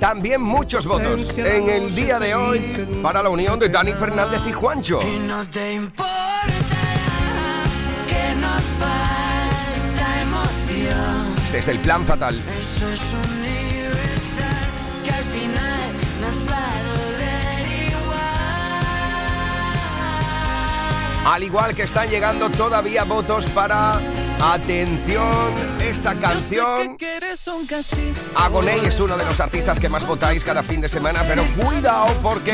También 0.00 0.42
muchos 0.42 0.84
votos 0.84 1.38
en 1.38 1.68
el 1.70 1.94
día 1.94 2.18
de 2.18 2.34
hoy 2.34 2.60
para 3.02 3.22
la 3.22 3.30
unión 3.30 3.60
de 3.60 3.68
Dani 3.68 3.92
Fernández 3.92 4.40
y 4.48 4.52
Juancho. 4.52 4.98
Este 11.54 11.70
es 11.70 11.76
el 11.76 11.78
plan 11.78 12.04
fatal. 12.04 12.34
Eso 12.34 12.88
es 12.88 13.00
universal, 13.38 14.66
que 15.04 15.10
al 15.12 15.22
final 15.22 15.92
nos 16.20 16.34
va 16.50 16.58
a 16.58 16.82
doler 16.82 17.66
igual. 17.92 18.86
Al 21.32 21.42
igual 21.44 21.76
que 21.76 21.84
están 21.84 22.08
llegando 22.08 22.50
todavía 22.50 23.04
votos 23.04 23.46
para 23.46 24.00
atención 24.42 25.54
esta 25.80 26.16
canción. 26.16 26.96
Agoney 28.34 28.86
es 28.86 28.98
uno 28.98 29.16
de 29.16 29.24
los 29.24 29.38
artistas 29.38 29.78
que 29.78 29.88
más 29.88 30.04
votáis 30.08 30.42
cada 30.42 30.64
fin 30.64 30.80
de 30.80 30.88
semana, 30.88 31.22
pero 31.28 31.44
cuidado 31.44 32.08
porque 32.20 32.52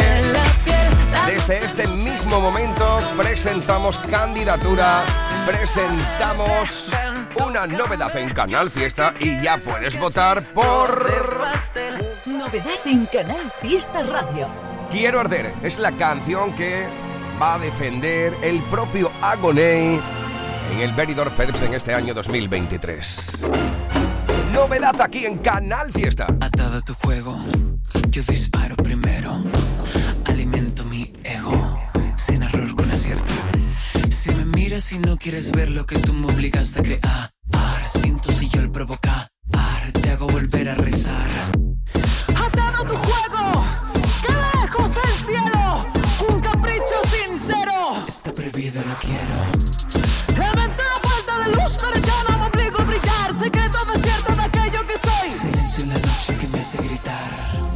desde 1.26 1.64
este 1.64 1.86
mismo 1.86 2.38
momento 2.38 2.98
presentamos 3.16 3.96
candidatura, 4.10 5.02
presentamos 5.46 6.90
una 7.36 7.66
novedad 7.66 8.16
en 8.16 8.30
Canal 8.30 8.70
Fiesta 8.70 9.14
y 9.18 9.42
ya 9.42 9.58
puedes 9.58 9.98
votar 9.98 10.52
por 10.52 11.48
Novedad 12.26 12.86
en 12.86 13.06
Canal 13.06 13.52
Fiesta 13.60 14.02
Radio. 14.02 14.48
Quiero 14.90 15.20
arder. 15.20 15.52
Es 15.62 15.78
la 15.78 15.92
canción 15.92 16.54
que 16.54 16.86
va 17.40 17.54
a 17.54 17.58
defender 17.58 18.34
el 18.42 18.60
propio 18.64 19.10
Agoney 19.22 20.00
en 20.72 20.80
el 20.80 20.92
Benidorm 20.92 21.30
Phelps 21.30 21.62
en 21.62 21.74
este 21.74 21.94
año 21.94 22.14
2023. 22.14 23.46
Novedad 24.52 25.00
aquí 25.00 25.26
en 25.26 25.38
Canal 25.38 25.92
Fiesta. 25.92 26.26
Atado 26.40 26.78
a 26.78 26.80
tu 26.80 26.94
juego, 26.94 27.38
yo 28.08 28.22
disparo 28.22 28.76
primero. 28.76 29.42
Alimento 30.24 30.84
mi 30.84 31.12
ego, 31.24 31.80
sin 32.16 32.42
error 32.42 32.74
con 32.74 32.90
acierto. 32.90 33.32
Si 34.10 34.34
me 34.34 34.44
y 34.70 34.98
no 35.00 35.16
quieres 35.16 35.50
ver 35.50 35.68
lo 35.68 35.84
que 35.84 35.98
tú 35.98 36.12
me 36.14 36.32
obligaste 36.32 36.78
a 36.78 36.82
crear, 36.84 37.32
siento 37.88 38.30
si 38.30 38.48
yo 38.48 38.60
el 38.60 38.70
provocar, 38.70 39.28
te 40.00 40.10
hago 40.10 40.28
volver 40.28 40.68
a 40.68 40.76
rezar. 40.76 41.28
Atado 42.28 42.84
tu 42.84 42.94
juego, 42.94 43.64
que 44.22 44.32
lejos 44.32 44.90
del 44.94 45.26
cielo, 45.26 45.86
un 46.28 46.40
capricho 46.40 46.94
sincero. 47.10 48.04
Está 48.06 48.32
prohibido, 48.32 48.80
lo 48.82 48.94
quiero. 49.00 50.38
Lamenté 50.38 50.82
la 50.84 51.08
falta 51.08 51.38
de 51.44 51.56
luz, 51.56 51.76
pero 51.80 52.06
ya 52.06 52.22
no 52.28 52.38
me 52.38 52.44
obligo 52.46 52.78
a 52.78 52.84
brillar. 52.84 53.38
Secreto 53.42 53.78
desierto 53.92 54.36
de 54.36 54.42
aquello 54.42 54.86
que 54.86 54.96
soy. 54.98 55.30
Silencio 55.30 55.82
en 55.82 55.88
la 55.88 55.98
noche 55.98 56.36
que 56.40 56.46
me 56.46 56.60
hace 56.60 56.78
gritar. 56.78 57.69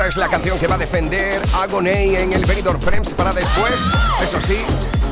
Esta 0.00 0.08
es 0.08 0.16
la 0.16 0.28
canción 0.28 0.58
que 0.58 0.66
va 0.66 0.76
a 0.76 0.78
defender 0.78 1.42
Agoney 1.52 2.16
en 2.16 2.32
el 2.32 2.46
Benidorm 2.46 2.80
Frames 2.80 3.12
para 3.12 3.34
después, 3.34 3.74
eso 4.22 4.40
sí, 4.40 4.56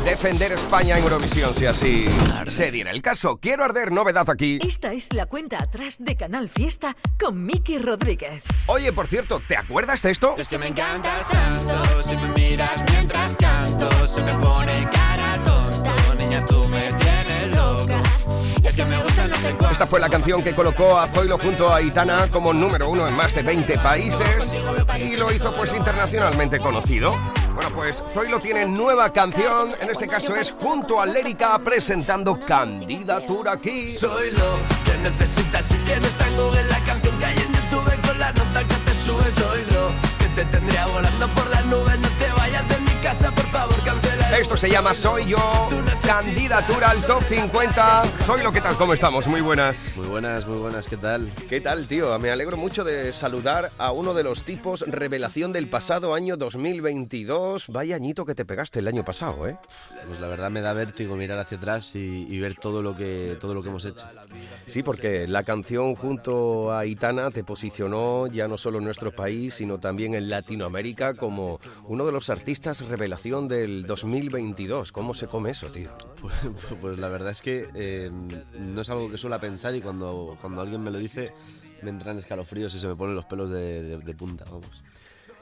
defender 0.06 0.52
España 0.52 0.96
en 0.96 1.04
Eurovisión, 1.04 1.52
si 1.52 1.66
así 1.66 2.06
se 2.46 2.70
diera 2.70 2.90
el 2.90 3.02
caso. 3.02 3.36
Quiero 3.36 3.64
arder, 3.64 3.92
novedad 3.92 4.30
aquí. 4.30 4.58
Esta 4.66 4.94
es 4.94 5.12
la 5.12 5.26
cuenta 5.26 5.58
atrás 5.62 5.96
de 5.98 6.16
Canal 6.16 6.48
Fiesta 6.48 6.96
con 7.20 7.44
Miki 7.44 7.76
Rodríguez. 7.76 8.42
Oye, 8.64 8.90
por 8.94 9.08
cierto, 9.08 9.42
¿te 9.46 9.58
acuerdas 9.58 10.00
de 10.00 10.10
esto? 10.10 10.36
Es 10.38 10.48
que 10.48 10.56
me 10.56 10.68
encantas 10.68 11.28
tanto, 11.28 12.02
si 12.02 12.16
me 12.16 12.28
miras 12.28 12.82
mientras 12.90 13.36
canto, 13.36 13.90
se 14.06 14.22
me 14.22 14.32
pone 14.36 14.88
cara 14.90 15.42
tonta, 15.42 16.14
niña 16.14 16.42
tú 16.46 16.66
me 16.66 16.94
tienes 16.94 17.54
loca. 17.54 18.02
Es 18.64 18.74
que 18.74 18.86
me 18.86 19.07
Esta 19.70 19.86
fue 19.86 20.00
la 20.00 20.08
canción 20.08 20.42
que 20.42 20.54
colocó 20.54 20.98
a 20.98 21.06
Zoilo 21.06 21.38
junto 21.38 21.68
a 21.68 21.76
Aitana 21.76 22.28
como 22.30 22.52
número 22.52 22.88
uno 22.88 23.06
en 23.06 23.14
más 23.14 23.34
de 23.34 23.42
20 23.42 23.78
países 23.78 24.52
y 24.98 25.16
lo 25.16 25.30
hizo 25.32 25.52
pues 25.52 25.72
internacionalmente 25.72 26.58
conocido. 26.58 27.14
Bueno, 27.54 27.70
pues 27.74 28.02
Zoilo 28.08 28.40
tiene 28.40 28.66
nueva 28.66 29.10
canción, 29.10 29.74
en 29.80 29.90
este 29.90 30.08
caso 30.08 30.34
es 30.34 30.50
junto 30.50 31.00
a 31.00 31.06
Lérica 31.06 31.58
presentando 31.64 32.38
Candidatura 32.44 33.52
aquí. 33.52 33.86
Soy 33.86 34.30
lo 34.32 34.58
que 34.84 34.98
necesitas 35.02 35.64
si 35.66 35.74
quieres 35.78 36.16
en 36.26 36.36
Google 36.36 36.64
la 36.64 36.80
canción 36.80 37.16
que 37.18 37.26
hay 37.26 37.36
en 37.36 37.52
YouTube 37.52 38.06
con 38.06 38.18
la 38.18 38.32
nota 38.32 38.64
que 38.64 38.74
te 38.74 38.94
sube. 38.94 39.24
Soy 39.24 39.60
lo 39.72 39.92
que 40.18 40.28
te 40.34 40.44
tendría 40.46 40.86
volando 40.86 41.32
por 41.34 41.48
las 41.50 41.64
nubes. 41.66 41.98
No 41.98 42.08
te 42.18 42.32
vayas 42.36 42.68
de 42.68 42.78
mi 42.80 43.00
casa, 43.02 43.30
por 43.32 43.46
favor, 43.46 43.82
cancela. 43.84 44.07
Esto 44.36 44.56
se 44.56 44.70
llama 44.70 44.94
Soy 44.94 45.24
Yo, 45.24 45.66
candidatura 46.06 46.90
al 46.90 47.04
top 47.04 47.22
50. 47.22 48.02
Soy 48.26 48.42
lo 48.42 48.52
que 48.52 48.60
tal, 48.60 48.76
¿cómo 48.76 48.92
estamos? 48.92 49.26
Muy 49.26 49.40
buenas. 49.40 49.96
Muy 49.96 50.06
buenas, 50.06 50.46
muy 50.46 50.58
buenas, 50.58 50.86
¿qué 50.86 50.96
tal? 50.96 51.28
¿Qué 51.48 51.60
tal, 51.60 51.88
tío? 51.88 52.16
Me 52.18 52.30
alegro 52.30 52.56
mucho 52.56 52.84
de 52.84 53.12
saludar 53.12 53.70
a 53.78 53.90
uno 53.90 54.14
de 54.14 54.22
los 54.22 54.44
tipos 54.44 54.82
revelación 54.86 55.52
del 55.52 55.66
pasado 55.66 56.14
año 56.14 56.36
2022. 56.36 57.68
Vaya 57.68 57.96
añito 57.96 58.26
que 58.26 58.34
te 58.34 58.44
pegaste 58.44 58.78
el 58.78 58.86
año 58.86 59.04
pasado, 59.04 59.48
¿eh? 59.48 59.58
Pues 60.06 60.20
la 60.20 60.28
verdad 60.28 60.50
me 60.50 60.60
da 60.60 60.72
vértigo 60.72 61.16
mirar 61.16 61.38
hacia 61.38 61.56
atrás 61.56 61.96
y, 61.96 62.26
y 62.28 62.38
ver 62.38 62.54
todo 62.54 62.82
lo 62.82 62.96
que 62.96 63.36
todo 63.40 63.54
lo 63.54 63.62
que 63.62 63.70
hemos 63.70 63.86
hecho. 63.86 64.06
Sí, 64.66 64.82
porque 64.82 65.26
la 65.26 65.42
canción 65.42 65.96
junto 65.96 66.72
a 66.72 66.86
Itana 66.86 67.30
te 67.30 67.44
posicionó 67.44 68.26
ya 68.28 68.46
no 68.46 68.56
solo 68.58 68.78
en 68.78 68.84
nuestro 68.84 69.10
país, 69.10 69.54
sino 69.54 69.78
también 69.78 70.14
en 70.14 70.28
Latinoamérica 70.28 71.14
como 71.14 71.58
uno 71.86 72.06
de 72.06 72.12
los 72.12 72.30
artistas 72.30 72.86
revelación 72.86 73.48
del 73.48 73.84
2022. 73.86 74.17
¿Cómo 74.92 75.14
se 75.14 75.26
come 75.26 75.50
eso, 75.50 75.68
tío? 75.68 75.90
Pues, 76.20 76.34
pues 76.80 76.98
la 76.98 77.08
verdad 77.08 77.30
es 77.30 77.42
que 77.42 77.68
eh, 77.74 78.10
no 78.58 78.80
es 78.80 78.90
algo 78.90 79.10
que 79.10 79.18
suela 79.18 79.40
pensar 79.40 79.74
y 79.74 79.80
cuando, 79.80 80.36
cuando 80.40 80.60
alguien 80.60 80.82
me 80.82 80.90
lo 80.90 80.98
dice 80.98 81.32
me 81.82 81.90
entran 81.90 82.18
escalofríos 82.18 82.74
y 82.74 82.80
se 82.80 82.88
me 82.88 82.96
ponen 82.96 83.14
los 83.14 83.24
pelos 83.26 83.50
de, 83.50 83.82
de- 83.82 83.98
de 83.98 84.14
punta, 84.14 84.44
vamos. 84.46 84.82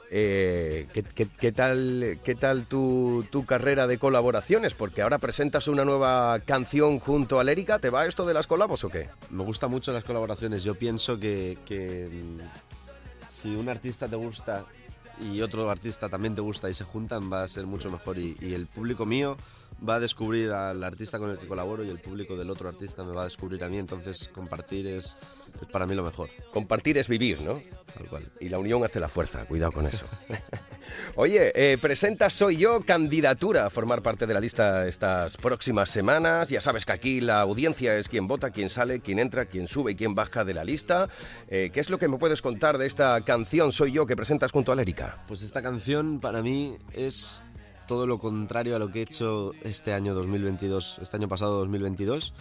Eh, 0.09 0.87
¿qué, 0.93 1.03
qué- 1.03 1.27
qué 1.27 1.51
tal, 1.51 2.19
qué 2.23 2.35
tal 2.35 2.65
tu, 2.65 3.25
tu 3.29 3.45
carrera 3.45 3.87
de 3.87 3.97
colaboraciones? 3.97 4.73
Porque 4.73 5.01
ahora 5.01 5.17
presentas 5.17 5.67
una 5.67 5.83
nueva 5.83 6.39
canción 6.39 6.99
junto 6.99 7.39
a 7.39 7.43
Lérica. 7.43 7.79
¿Te 7.79 7.89
va 7.89 8.05
esto 8.05 8.25
de 8.25 8.33
las 8.33 8.47
colabos 8.47 8.83
o 8.85 8.89
qué? 8.89 9.09
Me 9.31 9.43
gustan 9.43 9.69
mucho 9.71 9.91
las 9.91 10.05
colaboraciones. 10.05 10.63
Yo 10.63 10.75
pienso 10.75 11.19
que, 11.19 11.57
que, 11.65 12.07
mm, 12.09 13.29
si 13.29 13.53
un 13.55 13.67
artista 13.67 14.07
te 14.07 14.15
gusta 14.15 14.63
y 15.21 15.41
otro 15.41 15.69
artista 15.69 16.09
también 16.09 16.35
te 16.35 16.41
gusta 16.41 16.69
y 16.69 16.73
se 16.73 16.83
juntan, 16.83 17.31
va 17.31 17.43
a 17.43 17.47
ser 17.47 17.65
mucho 17.65 17.89
mejor. 17.89 18.17
Y, 18.17 18.35
el 18.41 18.67
público 18.67 19.05
mío 19.05 19.37
va 19.87 19.95
a 19.95 19.99
descubrir 19.99 20.51
al 20.51 20.83
artista 20.83 21.19
con 21.19 21.29
el 21.29 21.37
que 21.37 21.47
colaboro 21.47 21.83
y 21.83 21.89
el 21.89 21.99
público 21.99 22.35
del 22.35 22.49
otro 22.49 22.69
artista 22.69 23.03
me 23.03 23.13
va 23.13 23.21
a 23.21 23.25
descubrir 23.25 23.63
a 23.63 23.69
mí. 23.69 23.77
Entonces, 23.77 24.29
compartir 24.33 24.87
es, 24.87 25.15
es 25.61 25.71
para 25.71 25.85
mí 25.85 25.95
lo 25.95 26.03
mejor. 26.03 26.29
Compartir 26.51 26.97
es 26.97 27.07
vivir, 27.07 27.41
¿no? 27.41 27.61
Tal 27.93 28.07
cual. 28.07 28.25
Y 28.39 28.49
la 28.49 28.59
unión 28.59 28.83
hace 28.83 28.99
la 28.99 29.09
fuerza, 29.09 29.45
cuidado 29.45 29.71
con 29.71 29.87
eso. 29.87 30.05
Oye, 31.15 31.51
eh, 31.55 31.77
presenta 31.77 32.29
Soy 32.29 32.57
Yo 32.57 32.81
candidatura 32.81 33.65
a 33.65 33.69
formar 33.69 34.01
parte 34.01 34.27
de 34.27 34.33
la 34.33 34.39
lista 34.39 34.87
estas 34.87 35.37
próximas 35.37 35.89
semanas. 35.89 36.49
Ya 36.49 36.61
sabes 36.61 36.85
que 36.85 36.91
aquí 36.91 37.21
la 37.21 37.41
audiencia 37.41 37.97
es 37.97 38.09
quien 38.09 38.27
vota, 38.27 38.51
quien 38.51 38.69
sale, 38.69 38.99
quien 38.99 39.19
entra, 39.19 39.45
quien 39.45 39.67
sube 39.67 39.93
y 39.93 39.95
quien 39.95 40.15
baja 40.15 40.43
de 40.43 40.53
la 40.53 40.63
lista. 40.63 41.09
Eh, 41.47 41.71
¿Qué 41.73 41.79
es 41.79 41.89
lo 41.89 41.97
que 41.97 42.07
me 42.07 42.17
puedes 42.17 42.41
contar 42.41 42.77
de 42.77 42.85
esta 42.85 43.21
canción 43.21 43.71
Soy 43.71 43.91
Yo 43.91 44.05
que 44.05 44.15
presentas 44.15 44.51
junto 44.51 44.71
a 44.71 44.75
Lérica? 44.75 45.23
Pues 45.27 45.41
esta 45.41 45.61
canción 45.61 46.19
para 46.19 46.41
mí 46.41 46.77
es 46.93 47.43
todo 47.87 48.05
lo 48.05 48.19
contrario 48.19 48.75
a 48.75 48.79
lo 48.79 48.91
que 48.91 48.99
he 48.99 49.03
hecho 49.03 49.53
este 49.63 49.93
año 49.93 50.13
2022, 50.13 50.99
este 51.01 51.17
año 51.17 51.27
pasado 51.27 51.59
2022. 51.59 52.33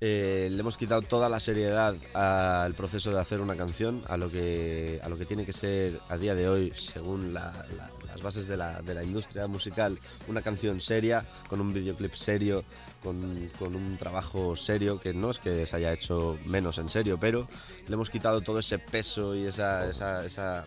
Eh, 0.00 0.48
le 0.50 0.60
hemos 0.60 0.76
quitado 0.76 1.00
toda 1.00 1.30
la 1.30 1.40
seriedad 1.40 1.94
al 2.12 2.74
proceso 2.74 3.10
de 3.12 3.18
hacer 3.18 3.40
una 3.40 3.56
canción, 3.56 4.02
a 4.08 4.18
lo 4.18 4.30
que, 4.30 5.00
a 5.02 5.08
lo 5.08 5.16
que 5.16 5.24
tiene 5.24 5.46
que 5.46 5.54
ser 5.54 5.98
a 6.10 6.18
día 6.18 6.34
de 6.34 6.48
hoy, 6.50 6.70
según 6.76 7.32
la- 7.32 7.64
la- 7.78 7.90
las 8.06 8.20
bases 8.22 8.46
de 8.46 8.58
la, 8.58 8.82
de 8.82 8.94
la 8.94 9.02
industria 9.02 9.46
musical, 9.46 9.98
una 10.28 10.42
canción 10.42 10.80
seria, 10.82 11.24
con 11.48 11.60
un 11.62 11.72
videoclip 11.72 12.12
serio, 12.14 12.64
con, 13.02 13.50
con 13.58 13.74
un 13.74 13.96
trabajo 13.96 14.54
serio, 14.54 15.00
que 15.00 15.14
no 15.14 15.30
es 15.30 15.38
que 15.38 15.66
se 15.66 15.76
haya 15.76 15.92
hecho 15.94 16.38
menos 16.44 16.76
en 16.76 16.90
serio, 16.90 17.18
pero 17.18 17.48
le 17.88 17.94
hemos 17.94 18.10
quitado 18.10 18.42
todo 18.42 18.58
ese 18.58 18.78
peso 18.78 19.34
y 19.34 19.46
esa, 19.46 19.88
esa, 19.88 20.26
esa- 20.26 20.64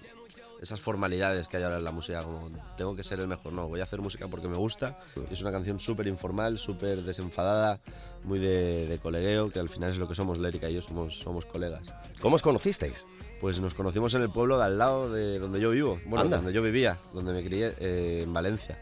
esas 0.62 0.82
formalidades 0.82 1.48
que 1.48 1.56
hay 1.56 1.64
ahora 1.64 1.78
en 1.78 1.86
la 1.86 1.92
música, 1.94 2.22
como 2.22 2.50
tengo 2.76 2.94
que 2.94 3.02
ser 3.04 3.22
el 3.22 3.28
mejor, 3.30 3.54
no, 3.54 3.70
voy 3.70 3.80
a 3.80 3.84
hacer 3.84 4.02
música 4.02 4.28
porque 4.28 4.50
me 4.50 4.58
gusta. 4.58 5.00
Es 5.32 5.40
una 5.42 5.54
canción 5.54 5.80
súper 5.80 6.06
informal, 6.08 6.60
súper 6.60 7.02
desenfadada, 7.04 7.80
muy 8.24 8.40
de, 8.40 8.88
de 8.88 9.00
colegueo, 9.00 9.50
que 9.50 9.60
al 9.60 9.70
final 9.70 9.92
es 9.92 9.98
lo 9.98 10.08
que 10.08 10.16
somos, 10.16 10.38
Lérica 10.38 10.70
y 10.70 10.76
yo 10.76 10.82
somos, 10.82 11.20
somos 11.20 11.46
colegas. 11.46 11.94
¿Cómo 12.22 12.36
os 12.36 12.42
conocisteis? 12.42 13.06
Pues 13.42 13.60
nos 13.62 13.74
conocimos 13.74 14.14
en 14.16 14.22
el 14.22 14.30
pueblo 14.30 14.58
de 14.58 14.66
al 14.66 14.78
lado 14.78 15.12
de 15.12 15.40
donde 15.40 15.60
yo 15.62 15.72
vivo, 15.72 16.00
bueno, 16.06 16.24
Anda. 16.26 16.38
donde 16.38 16.54
yo 16.54 16.62
vivía, 16.62 17.00
donde 17.14 17.32
me 17.34 17.44
crié, 17.44 17.74
eh, 17.80 18.22
en 18.24 18.34
Valencia. 18.34 18.78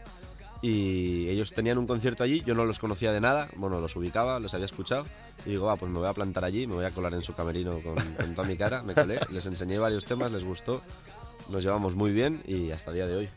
Y 0.60 1.28
ellos 1.28 1.52
tenían 1.52 1.78
un 1.78 1.86
concierto 1.86 2.24
allí, 2.24 2.42
yo 2.44 2.56
no 2.56 2.64
los 2.64 2.80
conocía 2.80 3.12
de 3.12 3.20
nada, 3.20 3.48
bueno, 3.54 3.80
los 3.80 3.94
ubicaba, 3.94 4.40
los 4.40 4.54
había 4.54 4.66
escuchado, 4.66 5.06
y 5.46 5.50
digo, 5.50 5.70
ah, 5.70 5.76
pues 5.76 5.92
me 5.92 6.00
voy 6.00 6.08
a 6.08 6.12
plantar 6.12 6.44
allí, 6.44 6.66
me 6.66 6.74
voy 6.74 6.84
a 6.84 6.90
colar 6.90 7.14
en 7.14 7.22
su 7.22 7.32
camerino 7.34 7.80
con, 7.80 7.94
con 7.94 8.34
toda 8.34 8.48
mi 8.48 8.56
cara, 8.56 8.82
me 8.82 8.94
colé, 8.94 9.20
les 9.30 9.46
enseñé 9.46 9.78
varios 9.78 10.04
temas, 10.04 10.32
les 10.32 10.44
gustó, 10.44 10.82
nos 11.48 11.62
llevamos 11.62 11.94
muy 11.94 12.12
bien 12.12 12.42
y 12.46 12.72
hasta 12.72 12.90
el 12.90 12.96
día 12.96 13.06
de 13.06 13.16
hoy. 13.16 13.28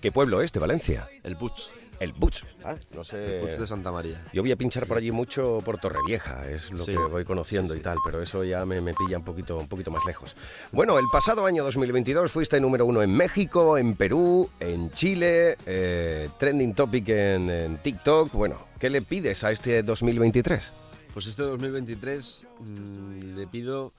¿Qué 0.00 0.12
pueblo 0.12 0.40
es 0.40 0.52
de 0.52 0.60
Valencia? 0.60 1.08
El 1.24 1.36
Puig. 1.36 1.52
El 2.00 2.14
Puig. 2.14 2.34
Ah, 2.64 2.76
no 2.94 3.02
sé. 3.02 3.38
El 3.38 3.40
Puig 3.40 3.56
de 3.58 3.66
Santa 3.66 3.90
María. 3.90 4.22
Yo 4.32 4.42
voy 4.42 4.52
a 4.52 4.56
pinchar 4.56 4.86
por 4.86 4.98
allí 4.98 5.10
mucho 5.10 5.60
por 5.64 5.78
Torrevieja, 5.78 6.48
es 6.48 6.70
lo 6.70 6.78
Sí, 6.78 6.92
que 6.92 6.98
voy 6.98 7.24
conociendo 7.24 7.74
sí, 7.74 7.80
y 7.80 7.82
tal, 7.82 7.98
pero 8.04 8.22
eso 8.22 8.44
ya 8.44 8.64
me, 8.64 8.80
me 8.80 8.94
pilla 8.94 9.18
un 9.18 9.24
poquito, 9.24 9.58
un 9.58 9.68
poquito 9.68 9.90
más 9.90 10.04
lejos. 10.06 10.36
Bueno, 10.72 10.98
el 10.98 11.06
pasado 11.12 11.44
año 11.44 11.64
2022 11.64 12.30
fuiste 12.30 12.60
número 12.60 12.86
uno 12.86 13.02
en 13.02 13.12
México, 13.12 13.76
en 13.78 13.96
Perú, 13.96 14.48
en 14.60 14.90
Chile, 14.92 15.56
eh, 15.66 16.28
trending 16.38 16.74
topic 16.74 17.08
en, 17.08 17.50
en 17.50 17.78
TikTok. 17.78 18.32
Bueno, 18.32 18.58
¿qué 18.78 18.90
le 18.90 19.02
pides 19.02 19.42
a 19.42 19.50
este 19.50 19.82
2023? 19.82 20.72
Pues 21.12 21.26
este 21.26 21.42
2023 21.42 22.46
mm, 22.60 23.36
le 23.36 23.46
pido 23.48 23.92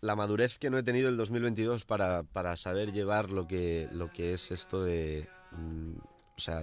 la 0.00 0.16
madurez 0.16 0.58
que 0.58 0.68
no 0.68 0.78
he 0.78 0.82
tenido 0.82 1.08
el 1.08 1.16
2022 1.16 1.84
para, 1.84 2.22
para 2.24 2.56
saber 2.56 2.92
llevar 2.92 3.30
lo 3.30 3.46
que, 3.46 3.88
lo 3.92 4.10
que 4.10 4.34
es 4.34 4.50
esto 4.50 4.82
de... 4.82 5.28
mm, 5.52 5.92
o 6.36 6.40
sea, 6.40 6.62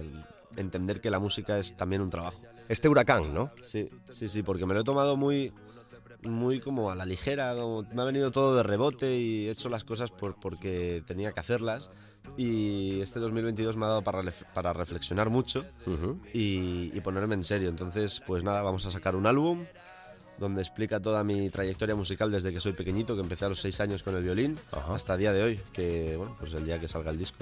entender 0.56 1.00
que 1.00 1.10
la 1.10 1.18
música 1.18 1.58
es 1.58 1.76
también 1.76 2.02
un 2.02 2.10
trabajo. 2.10 2.40
Este 2.68 2.88
huracán, 2.88 3.34
¿no? 3.34 3.50
Sí, 3.62 3.88
sí, 4.10 4.28
sí, 4.28 4.42
porque 4.42 4.66
me 4.66 4.74
lo 4.74 4.80
he 4.80 4.84
tomado 4.84 5.16
muy, 5.16 5.52
muy 6.22 6.60
como 6.60 6.90
a 6.90 6.94
la 6.94 7.04
ligera, 7.04 7.54
como 7.54 7.82
me 7.92 8.02
ha 8.02 8.04
venido 8.04 8.30
todo 8.30 8.56
de 8.56 8.62
rebote 8.62 9.18
y 9.18 9.48
he 9.48 9.50
hecho 9.50 9.68
las 9.68 9.84
cosas 9.84 10.10
por, 10.10 10.36
porque 10.40 11.02
tenía 11.06 11.32
que 11.32 11.40
hacerlas. 11.40 11.90
Y 12.38 13.00
este 13.00 13.20
2022 13.20 13.76
me 13.76 13.84
ha 13.84 13.88
dado 13.88 14.02
para, 14.02 14.22
para 14.54 14.72
reflexionar 14.72 15.28
mucho 15.28 15.66
y, 16.32 16.90
y 16.94 17.00
ponerme 17.02 17.34
en 17.34 17.44
serio. 17.44 17.68
Entonces, 17.68 18.22
pues 18.26 18.42
nada, 18.42 18.62
vamos 18.62 18.86
a 18.86 18.90
sacar 18.90 19.14
un 19.14 19.26
álbum 19.26 19.66
donde 20.38 20.62
explica 20.62 21.00
toda 21.00 21.22
mi 21.22 21.50
trayectoria 21.50 21.94
musical 21.94 22.30
desde 22.30 22.52
que 22.52 22.60
soy 22.60 22.72
pequeñito, 22.72 23.14
que 23.14 23.22
empecé 23.22 23.44
a 23.44 23.48
los 23.48 23.60
seis 23.60 23.80
años 23.80 24.02
con 24.02 24.16
el 24.16 24.24
violín, 24.24 24.58
hasta 24.88 25.14
el 25.14 25.20
día 25.20 25.32
de 25.32 25.42
hoy, 25.42 25.60
que 25.72 26.16
bueno, 26.16 26.36
pues 26.38 26.52
el 26.54 26.64
día 26.64 26.80
que 26.80 26.88
salga 26.88 27.10
el 27.10 27.18
disco. 27.18 27.38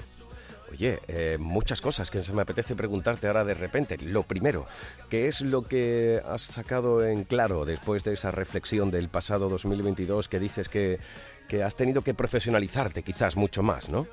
Oye, 0.73 0.99
eh, 1.07 1.37
muchas 1.39 1.81
cosas 1.81 2.09
que 2.09 2.19
se 2.23 2.33
me 2.33 2.41
apetece 2.41 2.75
preguntarte 2.75 3.27
ahora 3.27 3.43
de 3.45 3.53
repente. 3.53 3.95
Lo 3.99 4.23
primero, 4.23 4.65
¿qué 5.07 5.27
es 5.27 5.41
lo 5.41 5.67
que 5.67 6.19
has 6.25 6.41
sacado 6.41 7.05
en 7.05 7.25
claro 7.25 7.63
después 7.63 8.03
de 8.03 8.15
esa 8.15 8.31
reflexión 8.31 8.89
del 8.89 9.07
pasado 9.07 9.49
2022 9.49 10.27
que 10.27 10.39
dices 10.39 10.69
que, 10.69 10.99
que 11.47 11.61
has 11.61 11.75
tenido 11.75 12.01
que 12.01 12.15
profesionalizarte 12.15 13.03
quizás 13.03 13.35
mucho 13.35 13.61
más, 13.61 13.87
¿no? 13.87 14.07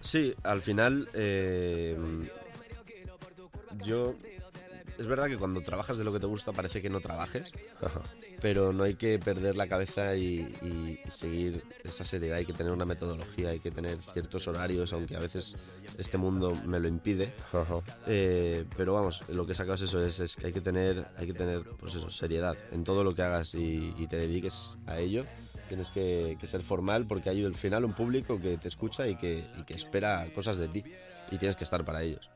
Sí, 0.00 0.34
al 0.42 0.60
final 0.60 1.08
eh, 1.14 1.96
yo... 3.82 4.14
Es 4.98 5.06
verdad 5.06 5.28
que 5.28 5.38
cuando 5.38 5.62
trabajas 5.62 5.96
de 5.96 6.04
lo 6.04 6.12
que 6.12 6.20
te 6.20 6.26
gusta 6.26 6.52
parece 6.52 6.82
que 6.82 6.90
no 6.90 7.00
trabajes, 7.00 7.52
pero 8.42 8.72
no 8.72 8.82
hay 8.82 8.94
que 8.94 9.20
perder 9.20 9.56
la 9.56 9.68
cabeza 9.68 10.16
y, 10.16 10.98
seguir 11.06 11.62
esa 11.84 12.04
seriedad, 12.04 12.38
hay 12.38 12.44
que 12.44 12.52
tener 12.52 12.72
una 12.72 12.84
metodología, 12.84 13.50
hay 13.50 13.60
que 13.60 13.70
tener 13.70 13.98
ciertos 14.02 14.48
horarios, 14.48 14.92
aunque 14.92 15.16
a 15.16 15.20
veces 15.20 15.56
este 15.96 16.18
mundo 16.18 16.52
me 16.66 16.80
lo 16.80 16.88
impide. 16.88 17.32
Eh, 18.06 18.64
pero 18.76 18.94
vamos, 18.94 19.22
lo 19.28 19.46
que 19.46 19.54
sacas 19.54 19.80
eso 19.82 20.04
es, 20.04 20.18
es 20.18 20.36
que 20.36 20.46
hay 20.46 20.52
que 20.52 20.60
tener, 20.60 21.06
hay 21.16 21.26
que 21.28 21.34
tener 21.34 21.62
pues 21.78 21.94
eso, 21.94 22.10
seriedad 22.10 22.56
en 22.72 22.82
todo 22.82 23.04
lo 23.04 23.14
que 23.14 23.22
hagas 23.22 23.54
y, 23.54 23.94
y 23.96 24.06
te 24.08 24.16
dediques 24.16 24.76
a 24.86 24.98
ello 24.98 25.24
Tienes 25.72 25.90
que, 25.90 26.36
que 26.38 26.46
ser 26.46 26.60
formal 26.60 27.06
porque 27.06 27.30
hay 27.30 27.42
al 27.46 27.54
final 27.54 27.86
un 27.86 27.94
público 27.94 28.38
que 28.38 28.58
te 28.58 28.68
escucha 28.68 29.08
y 29.08 29.16
que, 29.16 29.42
y 29.56 29.62
que 29.62 29.72
espera 29.72 30.26
cosas 30.34 30.58
de 30.58 30.68
ti. 30.68 30.84
Y 31.30 31.38
tienes 31.38 31.56
que 31.56 31.64
estar 31.64 31.82
para 31.82 32.02
ellos. 32.02 32.28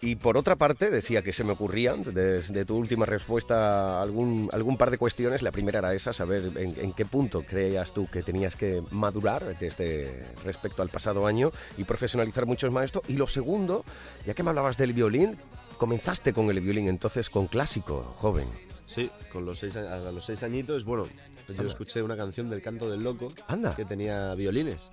Y 0.00 0.14
por 0.16 0.36
otra 0.36 0.54
parte, 0.54 0.90
decía 0.90 1.22
que 1.22 1.32
se 1.32 1.42
me 1.42 1.52
ocurrían, 1.52 2.04
desde 2.04 2.64
tu 2.64 2.76
última 2.76 3.04
respuesta, 3.04 4.00
algún, 4.00 4.48
algún 4.52 4.76
par 4.76 4.92
de 4.92 4.98
cuestiones. 4.98 5.42
La 5.42 5.50
primera 5.50 5.80
era 5.80 5.92
esa, 5.92 6.12
saber 6.12 6.52
en, 6.56 6.78
en 6.78 6.92
qué 6.92 7.04
punto 7.04 7.42
creías 7.42 7.92
tú 7.92 8.06
que 8.06 8.22
tenías 8.22 8.54
que 8.54 8.82
madurar 8.90 9.58
desde 9.58 10.24
respecto 10.44 10.82
al 10.82 10.88
pasado 10.88 11.26
año 11.26 11.50
y 11.76 11.84
profesionalizar 11.84 12.46
mucho 12.46 12.70
más 12.70 12.84
esto. 12.84 13.02
Y 13.08 13.16
lo 13.16 13.26
segundo, 13.26 13.84
ya 14.24 14.34
que 14.34 14.44
me 14.44 14.50
hablabas 14.50 14.76
del 14.76 14.92
violín, 14.92 15.36
comenzaste 15.78 16.32
con 16.32 16.48
el 16.50 16.60
violín 16.60 16.86
entonces 16.86 17.28
con 17.28 17.48
clásico, 17.48 18.14
joven. 18.18 18.48
Sí, 18.86 19.10
con 19.32 19.44
los 19.44 19.58
seis, 19.58 19.76
a 19.76 19.94
a 19.94 20.12
los 20.12 20.24
seis 20.24 20.42
añitos, 20.44 20.84
bueno, 20.84 21.08
yo 21.48 21.66
escuché 21.66 22.02
una 22.02 22.16
canción 22.16 22.48
del 22.48 22.62
Canto 22.62 22.88
del 22.88 23.02
Loco 23.02 23.32
Anda. 23.48 23.74
que 23.74 23.84
tenía 23.84 24.34
violines 24.34 24.90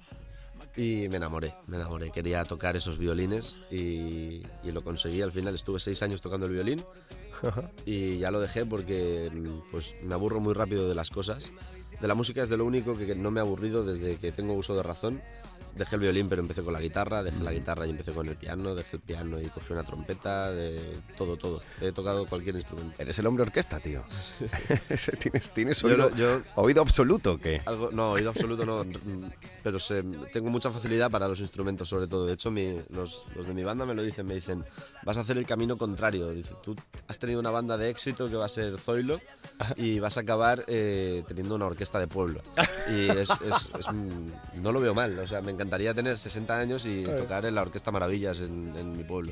y 0.77 1.07
me 1.09 1.17
enamoré, 1.17 1.53
me 1.67 1.77
enamoré. 1.77 2.11
Quería 2.11 2.43
tocar 2.43 2.75
esos 2.75 2.97
violines 2.97 3.59
y, 3.71 4.41
y 4.63 4.71
lo 4.71 4.83
conseguí. 4.83 5.21
Al 5.21 5.31
final 5.31 5.55
estuve 5.55 5.79
seis 5.79 6.01
años 6.03 6.21
tocando 6.21 6.45
el 6.45 6.53
violín 6.53 6.83
y 7.85 8.17
ya 8.19 8.31
lo 8.31 8.39
dejé 8.39 8.65
porque 8.65 9.29
mm, 9.33 9.71
pues, 9.71 9.95
me 10.03 10.13
aburro 10.13 10.39
muy 10.39 10.53
rápido 10.53 10.87
de 10.87 10.95
las 10.95 11.09
cosas. 11.09 11.51
De 11.99 12.07
la 12.07 12.15
música 12.15 12.43
es 12.43 12.49
de 12.49 12.57
lo 12.57 12.65
único 12.65 12.97
que 12.97 13.15
no 13.15 13.31
me 13.31 13.39
ha 13.39 13.43
aburrido 13.43 13.85
desde 13.85 14.17
que 14.17 14.31
tengo 14.31 14.53
uso 14.53 14.75
de 14.75 14.83
razón. 14.83 15.21
Dejé 15.75 15.95
el 15.95 16.01
violín, 16.01 16.29
pero 16.29 16.41
empecé 16.41 16.63
con 16.63 16.73
la 16.73 16.79
guitarra, 16.81 17.21
dejé 17.21 17.43
la 17.43 17.51
guitarra 17.51 17.85
y 17.85 17.89
empecé 17.89 18.11
con 18.13 18.27
el 18.27 18.35
piano, 18.35 18.73
dejé 18.75 18.95
el 18.95 19.01
piano 19.01 19.41
y 19.41 19.45
cogí 19.47 19.73
una 19.73 19.83
trompeta, 19.83 20.51
de 20.51 20.79
todo, 21.17 21.35
todo. 21.37 21.61
He 21.81 21.91
tocado 21.91 22.25
cualquier 22.25 22.55
instrumento. 22.55 22.95
Eres 22.97 23.19
el 23.19 23.27
hombre 23.27 23.43
orquesta, 23.43 23.79
tío. 23.79 24.03
Tienes 25.19 25.49
tienes 25.51 25.81
Yo 25.81 25.87
oído, 25.89 25.97
lo- 26.09 26.15
yo- 26.15 26.41
oído 26.55 26.81
absoluto, 26.81 27.37
¿qué? 27.37 27.61
Algo, 27.65 27.89
no, 27.91 28.11
oído 28.11 28.29
absoluto 28.29 28.65
no, 28.65 28.85
pero 29.63 29.79
sé- 29.79 30.03
tengo 30.31 30.49
mucha 30.49 30.71
facilidad 30.71 31.11
para 31.11 31.27
los 31.27 31.39
instrumentos 31.39 31.89
sobre 31.89 32.07
todo. 32.07 32.25
De 32.25 32.33
hecho, 32.33 32.51
mi- 32.51 32.79
los, 32.89 33.25
los 33.35 33.45
de 33.45 33.53
mi 33.53 33.63
banda 33.63 33.85
me 33.85 33.93
lo 33.95 34.01
dicen, 34.03 34.25
me 34.25 34.35
dicen, 34.35 34.63
vas 35.03 35.17
a 35.17 35.21
hacer 35.21 35.37
el 35.37 35.45
camino 35.45 35.77
contrario. 35.77 36.29
Dice, 36.31 36.53
tú 36.63 36.75
has 37.07 37.19
tenido 37.19 37.39
una 37.39 37.51
banda 37.51 37.77
de 37.77 37.89
éxito 37.89 38.29
que 38.29 38.35
va 38.35 38.45
a 38.45 38.49
ser 38.49 38.77
Zoilo 38.77 39.19
y 39.75 39.99
vas 39.99 40.17
a 40.17 40.21
acabar 40.21 40.63
eh, 40.67 41.23
teniendo 41.27 41.55
una 41.55 41.65
orquesta 41.65 41.99
de 41.99 42.07
pueblo. 42.07 42.41
Y 42.89 43.09
es, 43.09 43.29
es- 43.29 43.69
es, 43.79 43.87
no 44.55 44.71
lo 44.71 44.79
veo 44.79 44.93
mal, 44.93 45.17
o 45.19 45.27
sea, 45.27 45.41
me 45.41 45.51
encantaría 45.65 45.93
tener 45.93 46.17
60 46.17 46.59
años 46.59 46.85
y 46.85 47.03
tocar 47.03 47.45
en 47.45 47.55
la 47.55 47.63
Orquesta 47.63 47.91
Maravillas 47.91 48.41
en, 48.41 48.71
en 48.77 48.95
mi 48.95 49.03
pueblo. 49.03 49.31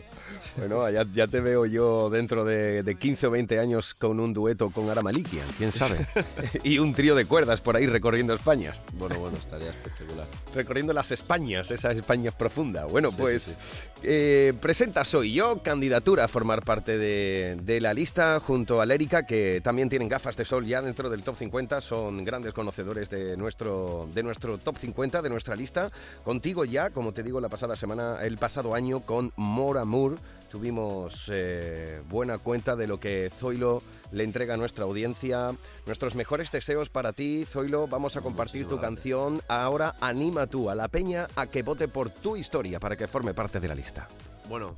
Bueno, 0.57 0.89
ya, 0.89 1.05
ya 1.13 1.27
te 1.27 1.39
veo 1.39 1.65
yo 1.65 2.09
dentro 2.09 2.43
de, 2.43 2.81
de 2.81 2.95
15 2.95 3.27
o 3.27 3.31
20 3.31 3.59
años 3.59 3.93
con 3.93 4.19
un 4.19 4.33
dueto 4.33 4.71
con 4.71 4.89
Ara 4.89 5.01
Malikian, 5.01 5.45
quién 5.57 5.71
sabe. 5.71 5.97
y 6.63 6.79
un 6.79 6.93
trío 6.93 7.15
de 7.15 7.25
cuerdas 7.25 7.61
por 7.61 7.75
ahí 7.75 7.85
recorriendo 7.85 8.33
España. 8.33 8.73
Bueno, 8.93 9.19
bueno, 9.19 9.37
estaría 9.37 9.69
espectacular. 9.69 10.25
Recorriendo 10.55 10.91
las 10.91 11.11
Españas, 11.11 11.69
esa 11.69 11.91
España 11.91 12.31
profunda. 12.31 12.85
Bueno, 12.85 13.11
Sí, 13.11 13.17
pues 13.19 13.43
sí, 13.43 13.55
eh, 14.03 14.53
presenta 14.59 15.05
Soy 15.05 15.33
Yo, 15.33 15.61
candidatura 15.61 16.23
a 16.23 16.27
formar 16.27 16.63
parte 16.63 16.97
de, 16.97 17.57
de 17.61 17.79
la 17.79 17.93
lista 17.93 18.39
junto 18.39 18.81
a 18.81 18.85
Lérica, 18.85 19.25
que 19.25 19.61
también 19.63 19.89
tienen 19.89 20.09
gafas 20.09 20.35
de 20.35 20.45
sol 20.45 20.65
ya 20.65 20.81
dentro 20.81 21.09
del 21.09 21.23
top 21.23 21.35
50, 21.37 21.79
son 21.81 22.23
grandes 22.23 22.53
conocedores 22.53 23.09
de 23.09 23.37
nuestro, 23.37 24.09
de 24.13 24.23
nuestro 24.23 24.57
top 24.57 24.77
50, 24.77 25.21
de 25.21 25.29
nuestra 25.29 25.55
lista. 25.55 25.91
Contigo 26.23 26.63
ya, 26.63 26.89
como 26.91 27.13
te 27.13 27.21
digo, 27.21 27.41
la 27.41 27.49
pasada 27.49 27.75
semana, 27.75 28.23
el 28.23 28.37
pasado 28.37 28.75
año 28.75 29.01
con 29.01 29.33
Mora 29.35 29.83
Moore, 29.83 30.15
tuvimos 30.49 31.29
eh, 31.29 32.01
buena 32.09 32.37
cuenta 32.37 32.77
de 32.77 32.87
lo 32.87 32.97
que 32.97 33.29
Zoilo 33.29 33.81
le 34.11 34.23
entrega 34.23 34.53
a 34.53 34.57
nuestra 34.57 34.85
audiencia. 34.85 35.53
Nuestros 35.85 36.15
mejores 36.15 36.49
deseos 36.49 36.89
para 36.89 37.11
ti, 37.11 37.43
Zoilo. 37.45 37.87
Vamos 37.87 38.15
a 38.15 38.21
compartir 38.21 38.67
tu 38.67 38.79
canción. 38.79 39.41
Ahora 39.49 39.95
anima 39.99 40.47
tú 40.47 40.69
a 40.69 40.75
la 40.75 40.87
peña 40.87 41.27
a 41.35 41.47
que 41.47 41.61
vote 41.61 41.89
por 41.89 42.09
tu 42.09 42.37
historia 42.37 42.79
para 42.79 42.95
que 42.95 43.07
forme 43.07 43.33
parte 43.33 43.59
de 43.59 43.67
la 43.67 43.75
lista. 43.75 44.07
Bueno, 44.47 44.77